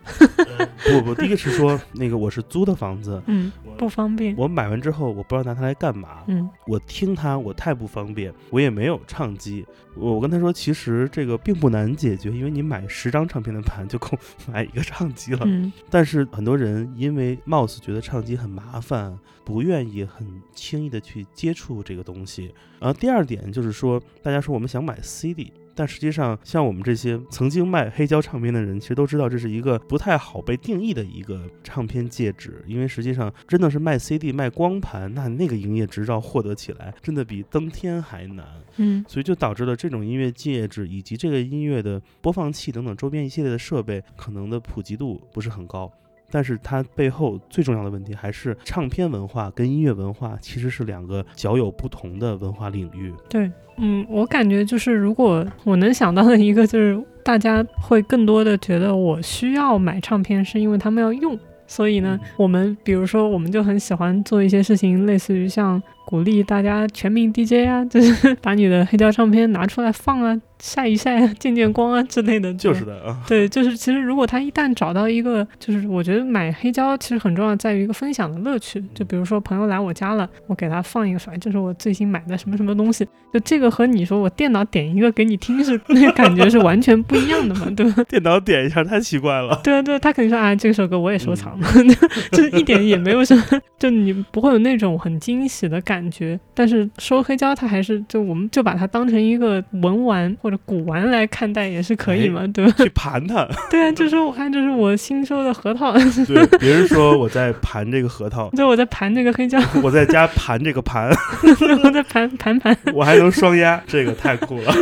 [0.84, 4.36] 不不，第一个是说， 那个我是租的房子，嗯，不方便。
[4.36, 6.24] 我买完之后，我不知道拿它来干嘛。
[6.26, 9.64] 嗯我听它，我太不方便，我也没有唱机。
[9.94, 14.18] 我我跟他说，其实这个并不难解决，因为你买十张唱片的盘就够
[14.52, 15.42] 买一个唱机了。
[15.46, 19.16] 嗯但是很多人因为貌似觉得唱机很麻烦，
[19.46, 22.52] 不愿意很轻易的去接触这个东西。
[22.80, 25.54] 然后第二点就是说，大家说我们想买 CD。
[25.76, 38.46] 但实际上，像我们这些曾经卖黑胶唱片的人，其实都知道这是一个不太好被定义的一个唱片介质，因为实际上真的是卖 CD、卖光盘，那那个营业执照获得起来，真的比登天还难。
[38.78, 45.92] 嗯所以就导致了这种音乐介质以及这个音乐的播放器等等周边一系列的设备，可能的普及度不是很高。
[46.34, 53.14] 但是它背后最重要的问题还是唱片文化跟音乐文化其实是两个较有不同的文化领域。
[53.30, 61.38] 对，嗯，我感觉就是，如果我能想到的一个，就是大家会更多的觉得我需要买唱片，是因为他们要用。
[61.66, 65.82] 所以呢，我们比如说，我们就很喜欢做一些事情，类似于像
[66.14, 72.54] 鼓励大家全民 DJ 啊，就是把你的黑胶唱片拿出来放啊，晒一晒啊，见见光啊之类的。
[72.54, 78.80] 就是的啊，对，就是其实如果他一旦找到一个，就是我觉得买黑胶其实很重要，在于一个分享的乐趣。
[78.94, 83.04] 就比如说朋友来我家了，我给他放一个说，哎，这是我最新买的什么什么东西，
[83.34, 88.04] 就这个和你说我电脑点一个给你听是那个感觉是完全不一样的嘛，对吧？
[88.08, 89.60] 电脑点一下太奇怪了。
[89.64, 91.68] 对啊，对啊，他肯定说啊，这首歌我也收藏了，
[92.32, 93.44] 就是一点也没有什么，
[93.80, 96.40] 就你不会有那种很惊喜的感觉。
[96.54, 102.74] 但是收黑胶，它还是就我们就把它当成一个文玩或者古玩来看待也是可以嘛，对吧？
[102.84, 111.10] 去盘它，对啊，就是我看这是我新收的核桃，对， 别人说我在盘这个核桃，对我在盘这个黑胶，我在家盘这个盘，
[111.84, 114.74] 我在盘盘盘，我还能双压，这个太酷了。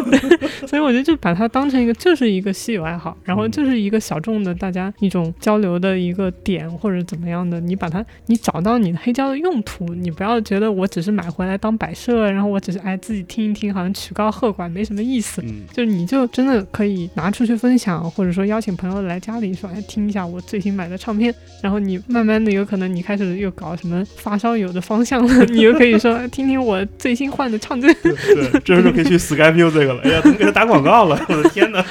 [0.68, 15.42] 所以我觉得就把它当成一个就是一个稀有爱好，然后就是一个小众的大家一种交流的一个点或者怎么样的，你把它你找到你的黑胶的用途，你不要觉得我只是买回来当摆设，然后我只是哎自己听一听，好像曲高和寡没什么意思。
[15.44, 21.34] 嗯，就是你就真的可以拿出去分享，或者说邀请朋友来家里说，哎，听一下我最新买的唱片。
[21.62, 27.96] 然后你慢慢的有可能你开始又搞什么发烧友的方向了，你又可以说哎听听我最新换的唱片。
[28.02, 30.02] 对，这时候就可以去 Sky Music 了。
[30.04, 31.26] 哎呀，怎么给他打广告了？
[31.30, 31.86] 我的天哪！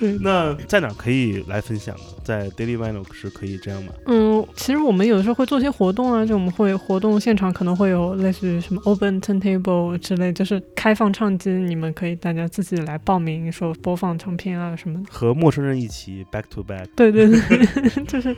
[0.20, 2.02] 那在哪儿可以来分享呢？
[2.22, 3.92] 在 Daily Vinyl 是可以这样吗？
[4.06, 15.10] 嗯，其实我们有的时候会做些活动啊，就我们会活动现场可能会有类似于什么 open turntable 之类，就是开放唱机，你们可以大家自己来报名，说播放唱片啊什么的。
[15.10, 16.86] 和陌生人一起 back to back。
[16.96, 18.34] 对对对， 就是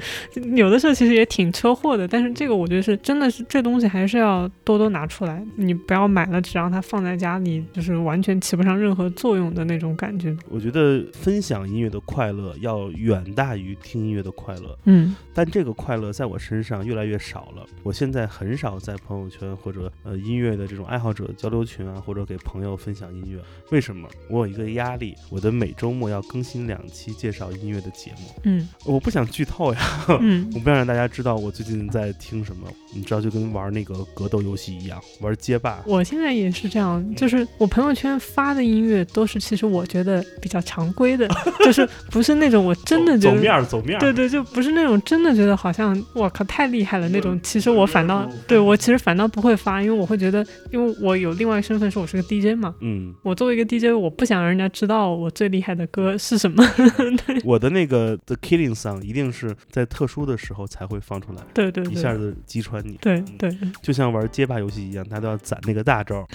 [0.55, 10.37] 有的时候其实也挺车祸的，但是这个我觉得是真的是这东西还是要多多拿出来，你不要买了只让它放在家里，就是完全起不上任何作用的那种感觉。
[10.49, 15.15] 我觉得分享音乐的快乐要远大于听音乐的快乐，嗯。
[15.35, 17.67] 但这个快乐在我身上越来越少了。
[17.83, 23.41] 我现在很少在朋友圈或者呃音乐的这种爱好者交流群啊，或者给朋友分享音乐。
[23.71, 24.09] 为什么？
[24.29, 28.35] 我有一个压力，我的每周末要更新两期介绍音乐的节目。
[28.45, 29.81] 嗯我不想剧透呀，
[30.21, 32.69] 嗯 我不想让大家知道我最近在听什么。
[32.95, 35.83] 你知道，就跟玩那个格斗游戏一样，玩街霸。
[35.87, 41.27] 我现在也是这样，就是我朋友圈发的音乐都是其实我觉得比较常规的，
[41.65, 47.39] 就是不是那种我真的觉走面走面，对对，就不是那种真的觉得好像我靠太厉害了那种。
[47.43, 52.75] 其实我反倒对我其实反倒不会发，因为我会觉得，因为我有另外一个身份是我是个 DJ 嘛。
[52.81, 56.63] 嗯，我作为一个 DJ，我不想让人家知道我最厉害的歌是什么。
[57.45, 62.99] 我的那个 The Killing Song 一定是在特殊的时候才会放出来，对对对，一下子击穿你。
[63.01, 66.27] 对对，就像玩街霸游戏一样，大家都要攒那个大招。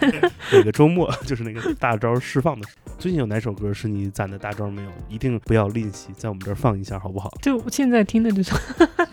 [0.52, 2.92] 每个周末 就是那个大招释放的时候。
[2.98, 4.90] 最近有哪首歌是你攒的大招没有？
[5.08, 7.30] 一定不要吝惜，在我们这儿放一下，好不好？
[7.42, 8.56] 就现在听的 这首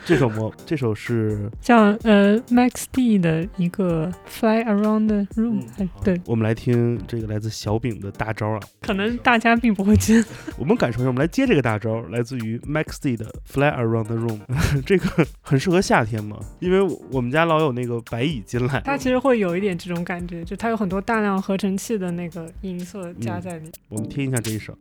[0.06, 8.60] 这首魔，这首是 叫呃 Max D 的一个 Fly Around the Room，、哎对，我们来听这个来自小饼的大招啊。
[8.82, 10.24] 可能大家并不会接。
[10.58, 14.40] 我们感受一下，我们来接这个大招，来自于 Max D 的 Fly Around the Room，
[14.86, 18.82] 这个很适合夏天嘛，因为我们家老有那个白蚁进来。
[18.84, 23.72] 它其实会有一点这种感觉，就它有很多大量合成器的那个音色加在里。
[23.90, 24.78] 我们听一下这一首。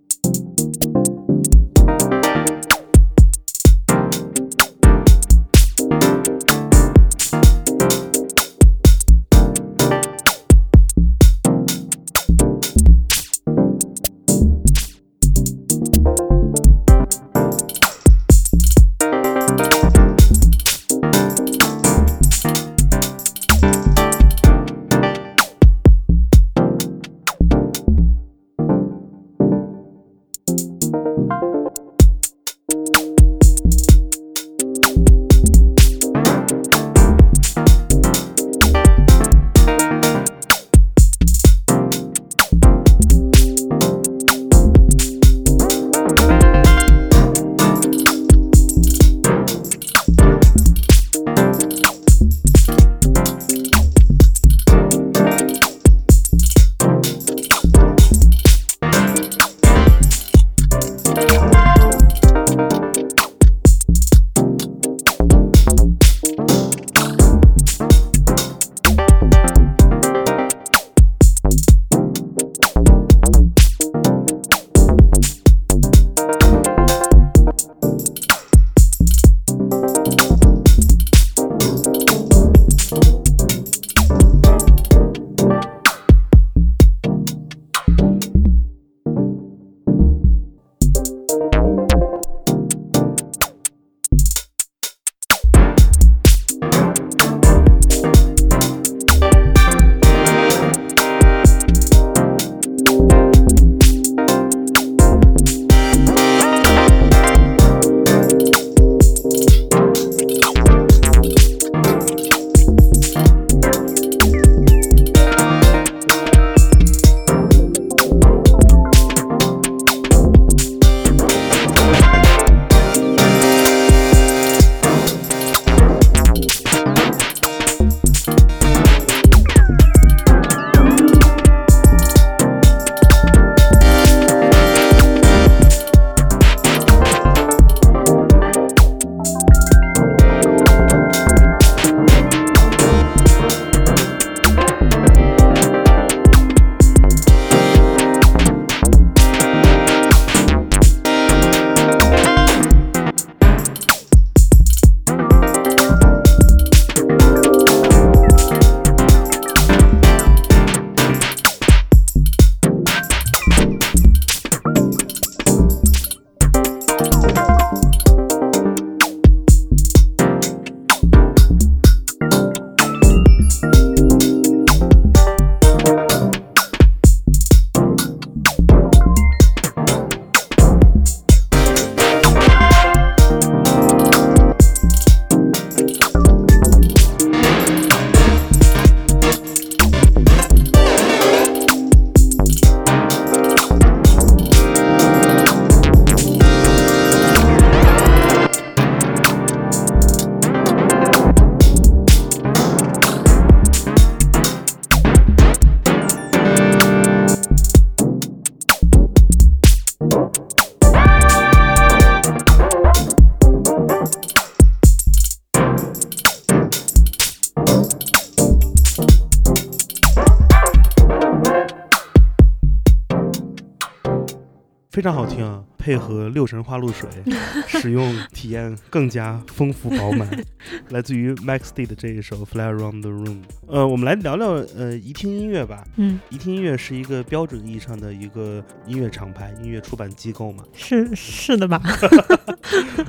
[225.00, 225.64] 非常好听啊！
[225.78, 227.08] 配合六神花露水，
[227.66, 230.28] 使用体验更加丰富饱满。
[230.90, 233.24] 来自于 Max D 的这一首《Fly Around the Room》。
[233.66, 235.82] 呃，我们来聊聊呃怡听音乐吧。
[235.96, 240.62] 嗯，怡听音乐是一个标准意义上的一个音乐厂牌、音乐出版机构嘛？
[240.76, 241.80] 是是的吧？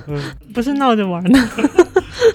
[0.08, 1.40] 嗯，不是闹着玩的。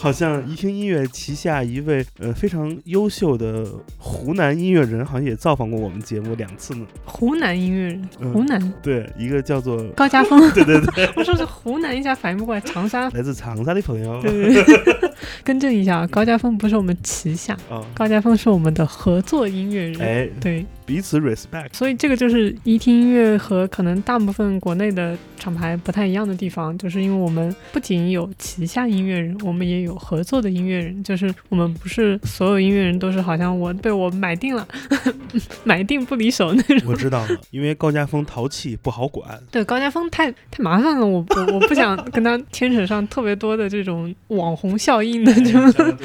[0.01, 3.67] 好像一听音乐旗下一位呃非常优秀的
[3.99, 6.87] 湖南音乐人，好像也造访过我们节目两次呢。
[7.05, 10.41] 湖南音乐人，嗯湖南对，一个叫做高家峰。
[10.53, 13.09] 对对对， 我说是湖南，一下反应不过来，长沙。
[13.17, 14.21] 来自长沙的朋友。
[14.23, 15.11] 对对对，
[15.45, 20.01] 更正一下，啊，高家峰不是我们旗下，啊，高家峰是我们的合作音乐人。
[20.01, 21.75] 哎，对，彼此 respect。
[21.75, 34.67] 所以这个就是一听音乐和可能大部分国内的厂牌不太一样的地方，就是因为我们不仅有旗下音乐人，我们也有合作的音乐人，就是我们不是所有音乐人都是好像我被我买定了，
[35.65, 36.91] 买定不离手那种。
[36.91, 39.39] 我知道了，因为高家峰淘气不好管。
[39.51, 45.97] 对高家峰太太麻烦了，我我我不想跟他牵扯上特别多的这种网红效应的这种。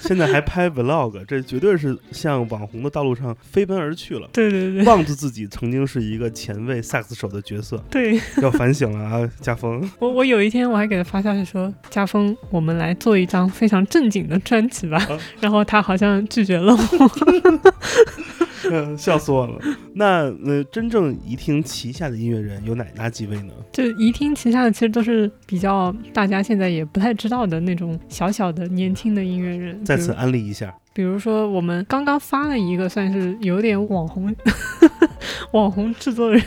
[0.00, 4.28] 现在还拍 vlog，这绝对是向网红的道路上飞奔而去了。
[4.32, 9.88] 对对对忘记自己曾经是一个前卫萨克斯手的角色，对， 要反省了啊，家峰。
[9.98, 14.98] 我我有一天我还给他发消息说，家峰，我们来做一张非常正经的专辑吧。
[14.98, 17.10] 啊 然后他好像拒绝了我。
[18.70, 19.58] 嗯，笑死我了。
[19.94, 23.52] 那呃，真正怡听旗下的音乐人有哪哪几位呢？
[23.72, 29.82] 就怡听旗下的其实都是比较大家现在也不太知道的那种小小的年轻的音乐人。
[29.84, 30.74] 再次安利一下。
[30.98, 34.34] 比如说我们刚刚发了一个算是有点网红
[35.54, 36.42] 网红制作人，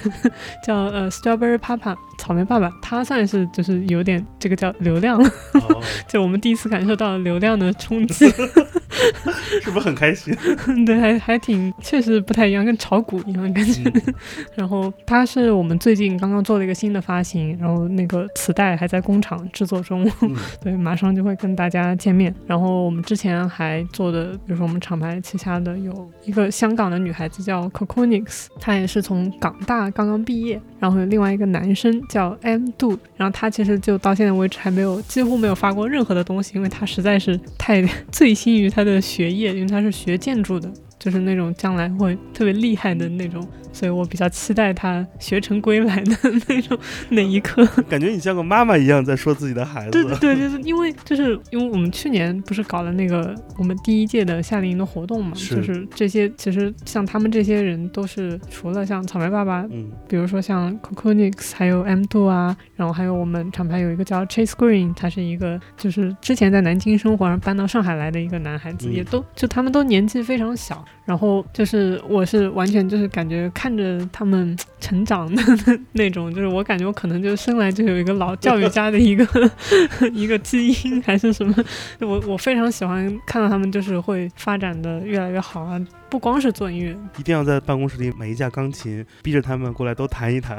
[0.61, 8.25] 叫呃 Strawberry Papa 草莓爸爸，他算是就是有点这个叫流量了，哦， 就我们第一次感受到流量的冲击。
[9.61, 10.35] 是不是很开心？
[10.85, 13.81] 对，还还挺，确实不太一样，跟炒股一样的感觉。
[13.93, 14.13] 嗯
[14.55, 22.33] 然后它是我们最近刚刚做了一个新的发行，然后那个磁带还在工厂制作中，嗯对，马上就会跟大家见面。
[22.47, 30.59] 然后我们之前还做的，比如说我们厂牌旗下的有一个香港的女孩子叫 Coconix，她也是从港大刚刚毕业。
[30.79, 40.71] 然后有另外一个男生叫 M Do，然后他其实就到现在为止还没有几乎没有发过任何的东西，因为他实在是太醉心于他的的学业，因为他是学建筑的。
[40.99, 46.15] 就是那种将来会特别厉害的那种，所以我比较期待他学成归来的
[46.47, 46.77] 那种
[47.09, 47.65] 那一刻。
[47.89, 49.91] 感觉你像个妈妈一样在说自己的孩子。
[49.91, 75.43] 对对对，就是因为就是因为我们去年不是搞了那个我们第一届的夏令营的活动嘛，是就是这些其实像他们这些人都是除了像草莓爸爸，嗯比如说像 Coconix 还有 M Two 啊，然后还有我们厂牌有一个叫 Chase Green，他是一个就是之前在南京生活，然后搬到上海来的一个男孩子，嗯也都就他们都年纪非常小，然后就是我是完全就是感觉看着他们成长的
[75.91, 79.23] 那种，就是我感觉我可能就生来就有一个老教育家的一个
[80.13, 81.53] 一个基因还是什么，
[82.01, 85.79] 我我非常喜欢看到他们就是会发展的越来越好啊，
[86.11, 90.57] 不光是做音乐，一定要在办公室里买一架钢琴，逼着他们过来都弹一弹，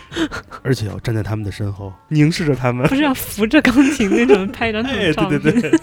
[0.62, 2.86] 而且要站在他们的身后，凝视着他们。
[2.88, 5.80] 不是要扶着钢琴那种拍一张那 哎，种照片，对对对，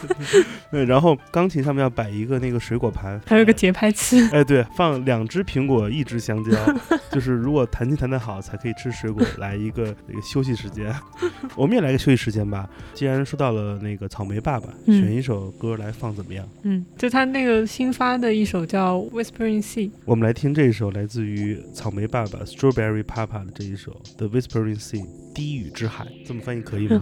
[0.71, 4.21] 对，然后钢琴上面要摆一个那个水果盘，还有个节拍器。
[4.31, 6.51] 哎，对，放两只苹果，一只香蕉，
[7.11, 10.93] 就是如果弹琴弹得好，才可以吃水果，来一个那个休息时间。
[11.55, 12.69] 我们也来个休息时间吧。
[12.93, 16.47] 既然说到了那个草莓爸爸，嗯选一首歌来放怎么样？
[16.61, 19.87] 嗯，就他那个新发的一首叫《《Whispering Sea》。
[20.05, 25.01] 我们来听这一首来自于草莓爸爸 （Strawberry Papa） 的这一首《The Whispering Sea》
[25.33, 26.07] （低语之海）。
[26.25, 27.01] 这么翻译可以吗？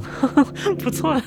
[0.79, 1.23] 不错、啊。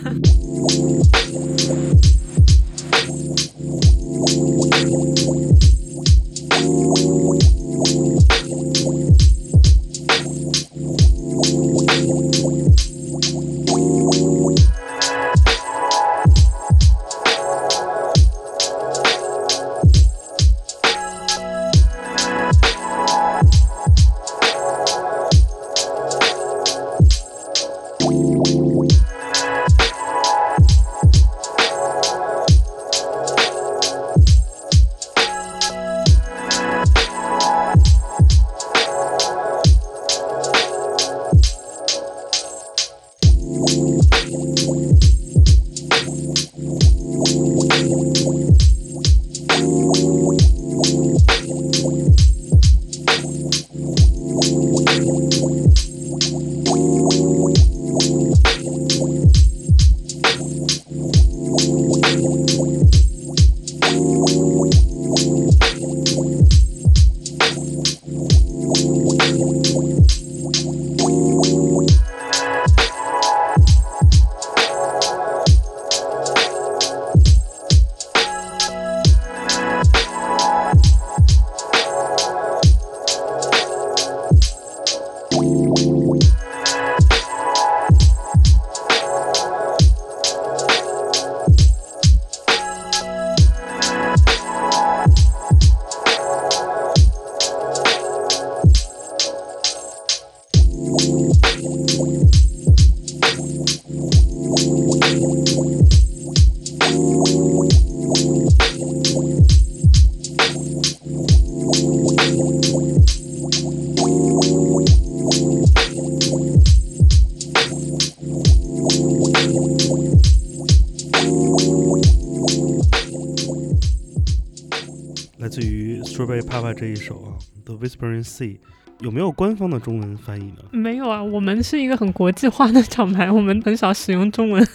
[125.36, 128.56] 来自于 Strawberry Papa 这一首啊，《The Whispering Sea》，
[129.00, 130.58] 有没有官方的中文翻译呢？
[130.72, 134.66] 没有啊，我们是一个很国际化的厂牌，我们很少使用中文。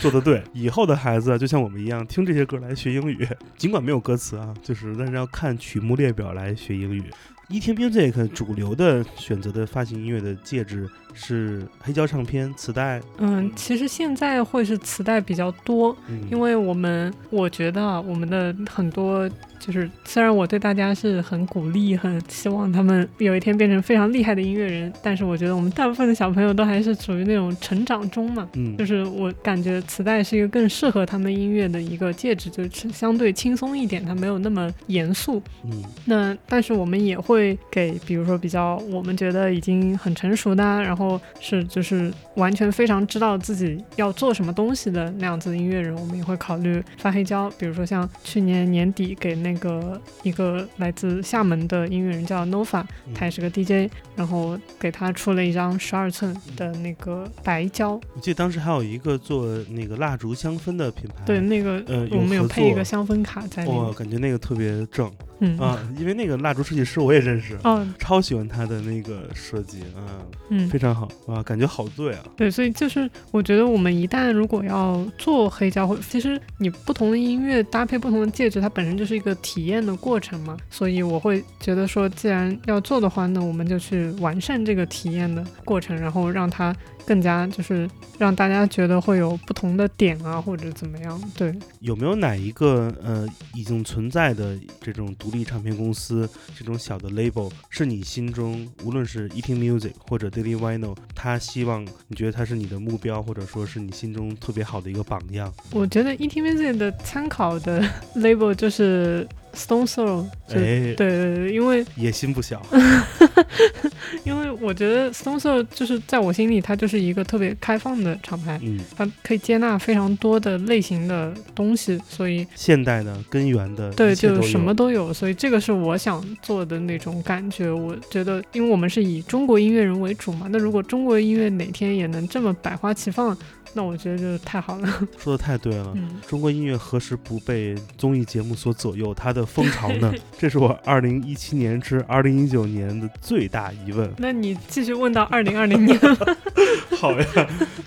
[0.00, 7.02] 做得对，以后的孩子啊，就像我们一样，听这些歌来学英语，尽管没有歌词啊，就是但是要看曲目列表来学英语。
[7.48, 7.74] E.T.
[7.74, 28.46] Music 主流的选择的发行音乐的介质是黑胶唱片、磁带，嗯，其实现在会是磁带比较多，嗯，因为我们我觉得啊，我们的很多就是，虽然我对大家是很鼓励，很希望他们有一天变成非常厉害的音乐人，但是我觉得我们大部分的小朋友都还是处于那种成长中嘛。
[28.54, 28.76] 嗯。
[28.76, 35.40] 就是我感觉磁带是一个更适合他们音乐的一个介质，就是相对轻松一点，它没有那么严肃。
[35.64, 35.82] 嗯。
[36.04, 41.03] 那但是我们也会给，比如说比较我们觉得已经很成熟的啊，然后
[41.40, 47.50] 是就是完全非常知道自己要做什么东西的那样子的音乐人，我们也会考虑发黑胶。
[47.58, 53.14] 比如说像去年年底给那个一个来自厦门的音乐人叫 Nova，嗯。
[53.14, 65.10] 他也是个 DJ，然后给他出了一张十二寸的那个白胶，我记得当时还有一个做那个蜡烛香氛的品牌，对，，那个呃我们有配一个香氛卡在里哇，面，感觉那个特别正
[65.44, 80.56] 嗯啊，因为那个蜡烛设计师我也认识，嗯，超喜欢他的那个设计啊，嗯非，常好啊，感觉好对啊，对，所以就是我觉得我们一旦如果要做黑胶，或其实你不同的音乐搭配不同的介质，它本身就是一个体验的过程嘛。
[80.70, 86.74] 所以我会觉得说，既然要做的话，那我们就去完善这个体验的过程，然后让它
[87.06, 87.88] 更加就是
[88.18, 91.20] 让大家觉得会有不同的点啊，或者怎么样。
[91.36, 96.28] 对，有没有哪一个呃已经存在的这种独立唱片公司，
[96.58, 105.52] 这种小的 label，是你心中无论是 Eating Music 或者 Daily Vinyl，他希望你觉得他是你的目标，或者说是你心中特别好的一个榜样？
[105.72, 107.82] 我觉得 Eating Music 的参考的
[108.16, 112.60] label 就是 Stone Sour，就哎，对对对，因为野心不小，
[114.22, 127.70] 因为我觉得 Stone Sour 就是在我心里，它就是一个特别开放的厂牌，嗯，它可以接纳非常多的类型的东西，所以现代的、根源的，对，就什么都有，所以这个是我想做的那种感觉。
[127.70, 133.36] 我觉得，因为我们是以中国音乐人为主嘛，那如果中国音乐哪天也能这么百花齐放，
[133.74, 134.88] 那我觉得就太好了。
[135.18, 135.92] 说的太对了。
[135.96, 139.12] 嗯，中国音乐何时不被综艺节目所左右？
[139.12, 140.14] 它的风潮呢？
[140.38, 144.10] 这是我二零一七年至二零一九年的最大疑问。
[144.18, 145.98] 那你继续问到二零二零年，
[146.96, 147.26] 好呀，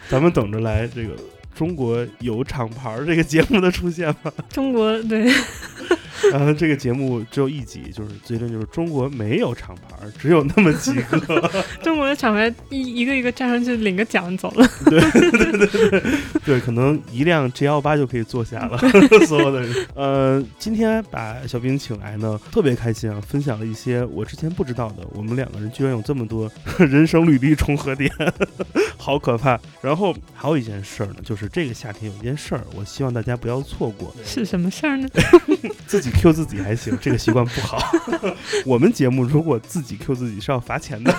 [0.10, 1.16] 咱们等着来这个
[1.58, 4.32] 中国有厂牌儿这个节目的出现吗。
[4.48, 5.26] 中国对
[6.32, 11.52] 然后这个节目只有一集，就是最终就是中国没有厂牌儿，只有那么几个。
[11.82, 14.68] 中国的厂牌一一个一个站上去领个奖走了。
[16.44, 18.78] 对，可能一辆 G 幺八就可以坐下了，
[19.28, 19.88] 所有的人。
[19.96, 28.12] 呃，今天把小兵请来呢，特别开心啊，分享了一些我之前不知道的，我们两个人居然有这么多人生履历重合点，
[28.98, 29.60] 好可怕。
[29.82, 34.14] 然后还有一件事儿呢，就是这个夏天有一件事儿，我希望大家不要错过。
[34.26, 35.08] 是什么事儿呢？
[35.88, 37.80] 自己 Q 自己还行，这个习惯不好。
[38.66, 41.14] 我们节目如果自己 Q 自己是要罚钱的。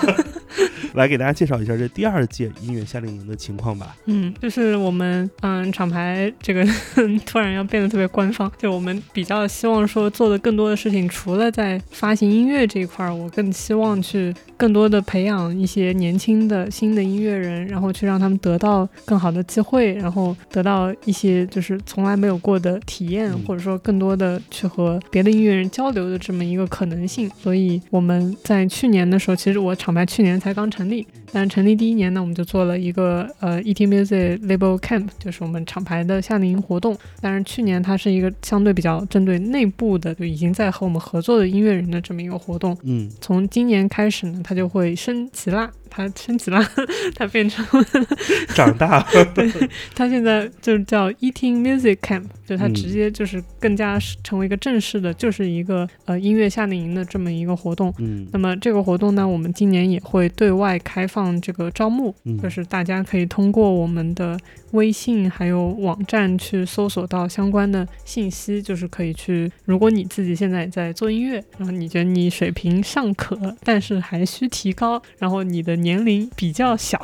[0.93, 3.95] 来给大家介绍一下这第二届音乐夏令营的情况吧。
[4.05, 6.65] 嗯，就是我们嗯厂牌这个
[7.25, 27.29] 突然要变得特别官方，就我们比较希望说做的更多的事情，除了在发行音乐这一块儿，我更希望去更多的培养一些年轻的新的音乐人，然后去让他们得到更好的机会，然后得到一些就是从来没有过的体验，嗯或者说更多的去和别的音乐人交流的这么一个可能性。
[27.41, 36.97] 所以我们在去年的时候，其实我厂牌去年才刚成立，但是成立第一年呢，我们就做了一个呃 ET Music Label Camp，就是我们厂牌的夏令营活动。
[37.21, 42.77] 但是去年它是一个相对比较针对内部的，就已经在和我们合作的音乐人的这么一个活动。
[42.83, 46.63] 嗯从今年开始呢，它就会升级啦，他升级了，
[47.15, 47.65] 他变成
[48.55, 49.49] 长大了 对，
[49.95, 57.93] 他现在就是叫 Eating Music Camp，就他嗯直接就是更加是成为一个正式的，就是一个呃音乐夏令营的这么一个活动。
[57.99, 64.37] 嗯那么这个活动呢，我们今年也会对外开放这个招募，嗯就是大家可以通过我们的
[64.71, 69.51] 微信还有网站去搜索到相关的信息，就是可以去。
[69.65, 76.99] 如果你自己现在也在做音乐，然后你觉得你水平尚可，但是还需提高，然后你的年龄比较小，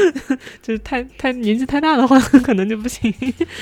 [0.62, 3.12] 就是太太年纪太大的话， 可能就不行。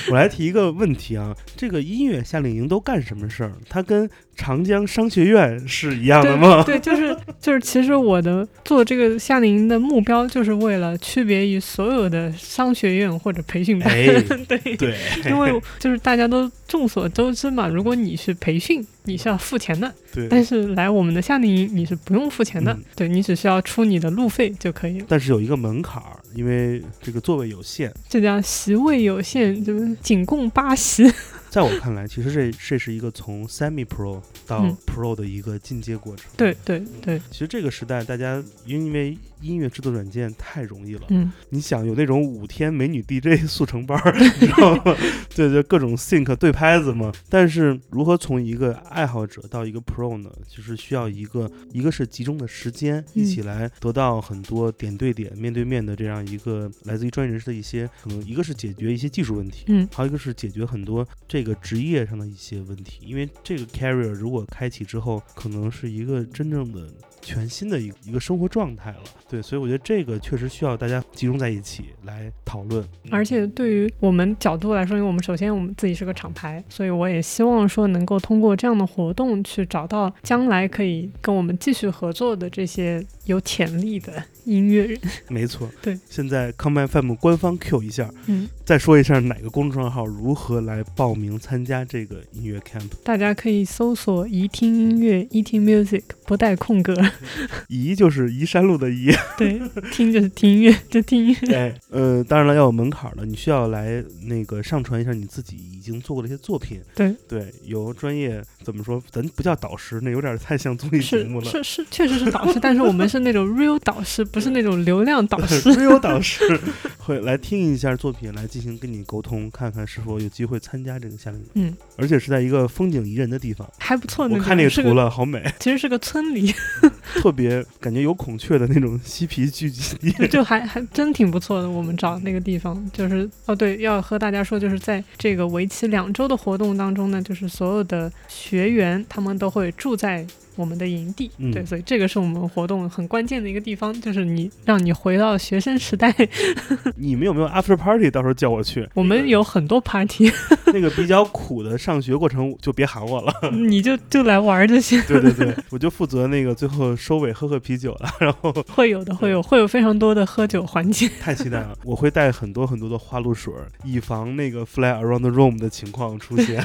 [0.09, 3.53] 我来提一个问题啊，这个音乐夏令营都干什么事儿？
[3.69, 6.63] 它跟长江商学院是一样的吗？
[6.63, 13.91] 对，就是就是，其实我的做这个夏令营的目标，就是为了区别于所有的商学院或者培训班。
[13.93, 14.05] 哎
[14.47, 14.95] 对，对，
[15.29, 25.05] 因为就是大家都众所周知嘛，如果你是培训，你是要付钱的，对，但是来我们的夏令营你是不用付钱的，嗯对你只需要出你的路费就可以了。
[25.07, 27.93] 但是有一个门槛儿，因为这个座位有限。
[28.09, 31.09] 这叫席位有限，就是仅供八席。
[31.55, 36.29] 在我看来，其实这这是一个从 semi pro 到嗯 pro 的一个进阶过程。
[36.35, 44.95] 对对对，其实这个时代，大家因为音乐制作软件太容易了，嗯，你想有那种五天美女 DJ 速成班儿， 你知道吗？
[45.35, 47.11] 对对，各种 sync 对拍子嘛。
[47.29, 50.29] 但是如何从一个爱好者到一个 pro 呢？
[50.47, 63.01] 就是需要一个，一个是集中的时间，嗯一起来得到很多点对点、面对面的这样一个来自于专业人士的一些可能，一个是解决一些技术问题，嗯还有一个是解决很多这个职业上的一些问题。
[63.05, 66.87] 因为这个 carrier 如果开启之后，可能是一个真正的
[67.25, 68.99] 全新的一个一个生活状态了。
[69.27, 72.85] 对，所以我觉得这个确实需要大家集中在一起来讨论。
[73.09, 84.99] 而且对于我们角度来说，因为我们首先我们自己是个厂牌，所以我也希望说能够通过这样的活动去找到将来可以跟我们继续合作的这些有潜力的音乐人。
[85.27, 85.99] 没错，对。
[86.07, 92.89] 现在 Come FM 官方 Q 一下，嗯，再说一下哪个公众号如何来报名参加这个音乐 camp。
[93.03, 96.95] 大家可以搜索“怡听音乐 ”，“eating music” 不带空格，
[97.69, 99.61] 宜就是宜山路的宜， 对，
[99.91, 101.47] 听就是听音乐， 就听音乐。
[101.47, 106.81] 对，呃，当然了，要有门槛了，你需要来那个上传一下你自己已经做过的一些作品。
[106.95, 111.45] 对对，由专业怎么说，咱不叫导师，那有点太像综艺节目了。
[111.45, 115.61] 是是，确实是导师，但是我们是那种 real 导师，不是那种流量导师。
[115.73, 116.59] real 导师
[116.97, 121.45] 会来听一下作品，来进行跟你沟通，看看是否有机会参加这个夏令营。
[121.55, 123.69] 嗯，而且是在一个风景宜人的地方。
[123.79, 126.53] 还不错，我看那个图了，好美，其实是个村里，
[127.19, 130.11] 特别感觉有孔雀的那种嬉皮聚集地。
[130.31, 131.69] 就还还真挺不错的。
[131.69, 140.25] 我们找那个地方，就是哦对，要和大家说，就是在这个为期两周的活动当中呢，就是所有的学员他们都会住在
[140.55, 146.13] 我们的营地，嗯对，所以这个是我们活动很关键的一个地方，就是你让你回到学生时代。
[146.95, 148.09] 你们有没有 after party？
[148.09, 148.87] 到时候叫我去。
[148.95, 150.31] 我们有很多 party，
[150.73, 153.33] 那个比较苦的上学过程就别喊我了。
[153.51, 155.01] 你就就来玩儿就行。
[155.07, 158.09] 对对对，我就负责那个最后收尾喝喝啤酒了。
[158.19, 161.09] 然后会有的，会有，会有非常多的喝酒环节。
[161.19, 163.53] 太期待了，我会带很多很多的花露水，
[163.83, 166.61] 以防那个 fly around the room 的情况出现。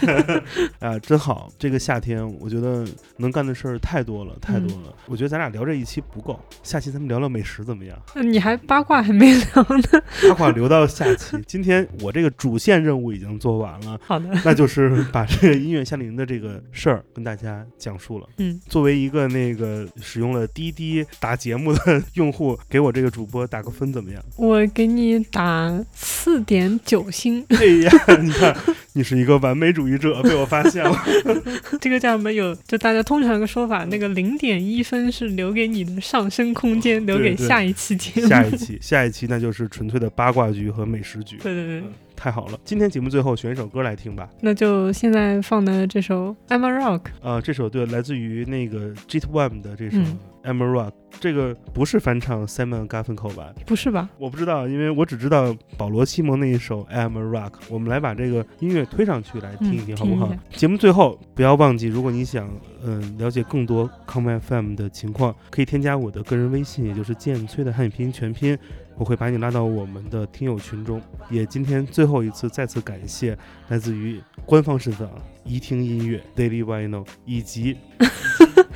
[0.79, 1.51] 啊，真好！
[1.59, 2.87] 这个夏天我觉得
[3.17, 4.95] 能干的事儿太多了，太多了。
[5.07, 7.99] 我觉得咱俩聊这一期不够，下期咱们聊聊美食怎么样？
[8.15, 10.03] 那你还八卦还没聊呢。
[10.29, 11.37] 八卦留到下期。
[11.47, 13.99] 今天我这个主线任务已经做完了。
[14.03, 18.29] 好的，那就是把这个音乐夏令营的这个事儿跟大家讲述了。
[18.39, 24.23] 嗯，作为一个那个使用了滴滴打节目的用户，给我这个主播打个分怎么样？
[24.37, 27.45] 我给你打四点九星。
[27.49, 28.57] 哎呀，你看，
[28.95, 30.97] 你是一个完美主义者，被我发现了。
[31.81, 32.33] 这个叫什么？
[32.33, 38.29] 有就大家通常有个说法，那个零点一分是留给你的上升空间，留给下一期节目。
[38.29, 41.37] 下一期，下一期那就是纯粹的八卦局和美食局。
[41.37, 41.83] 对对对，
[42.21, 42.61] 太好了！
[42.67, 44.29] 今天节目最后选一首歌来听吧。
[44.43, 47.01] 那就现在放的这首《Emma Rock》。
[47.27, 50.19] 啊、这首对，来自于那个 Jit One 的这首《嗯
[50.59, 53.55] Emma Rock》，这个不是翻唱 Simon Garfunkel 吧？
[53.65, 54.11] 不是吧？
[54.19, 57.53] 我不知道，因为我只知道保罗·西蒙那一首《I'm a Rock》。
[57.71, 60.31] 我们来把这个音乐推上去，来听一听，嗯好不好？
[60.51, 62.51] 节目最后不要忘记，如果你想
[62.83, 68.59] 嗯、了解更多 Come FM 的情况，可以添加我的个人微信，也就是剑崔的汉语拼音全拼，
[69.01, 71.01] 我会把你拉到我们的听友群中。
[71.31, 73.37] 也今天最后一次再次感谢
[73.69, 77.79] 来自于官方身份啊，怡听音乐 Daily Vinyl 以及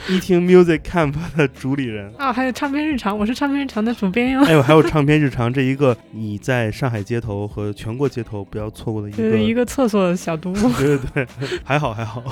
[0.08, 2.12] Eating Music Camp 的主理人。
[2.18, 4.44] 啊，还有唱片日常，我是唱片日常的主编哟。
[4.44, 12.22] 还有还有唱片日常这一个你在上海街头和全国街头不要错过的一个一个厕所小读物， 对对对，还好还好。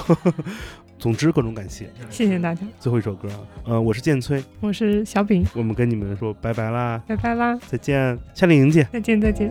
[0.99, 1.91] 总之各种感谢。
[2.11, 8.87] 谢谢大家，最后一首歌啊，呃，我是建崔，我是小饼，我们跟你们说拜拜啦，拜拜啦，再见，夏令营见。
[8.93, 9.51] 再见再见。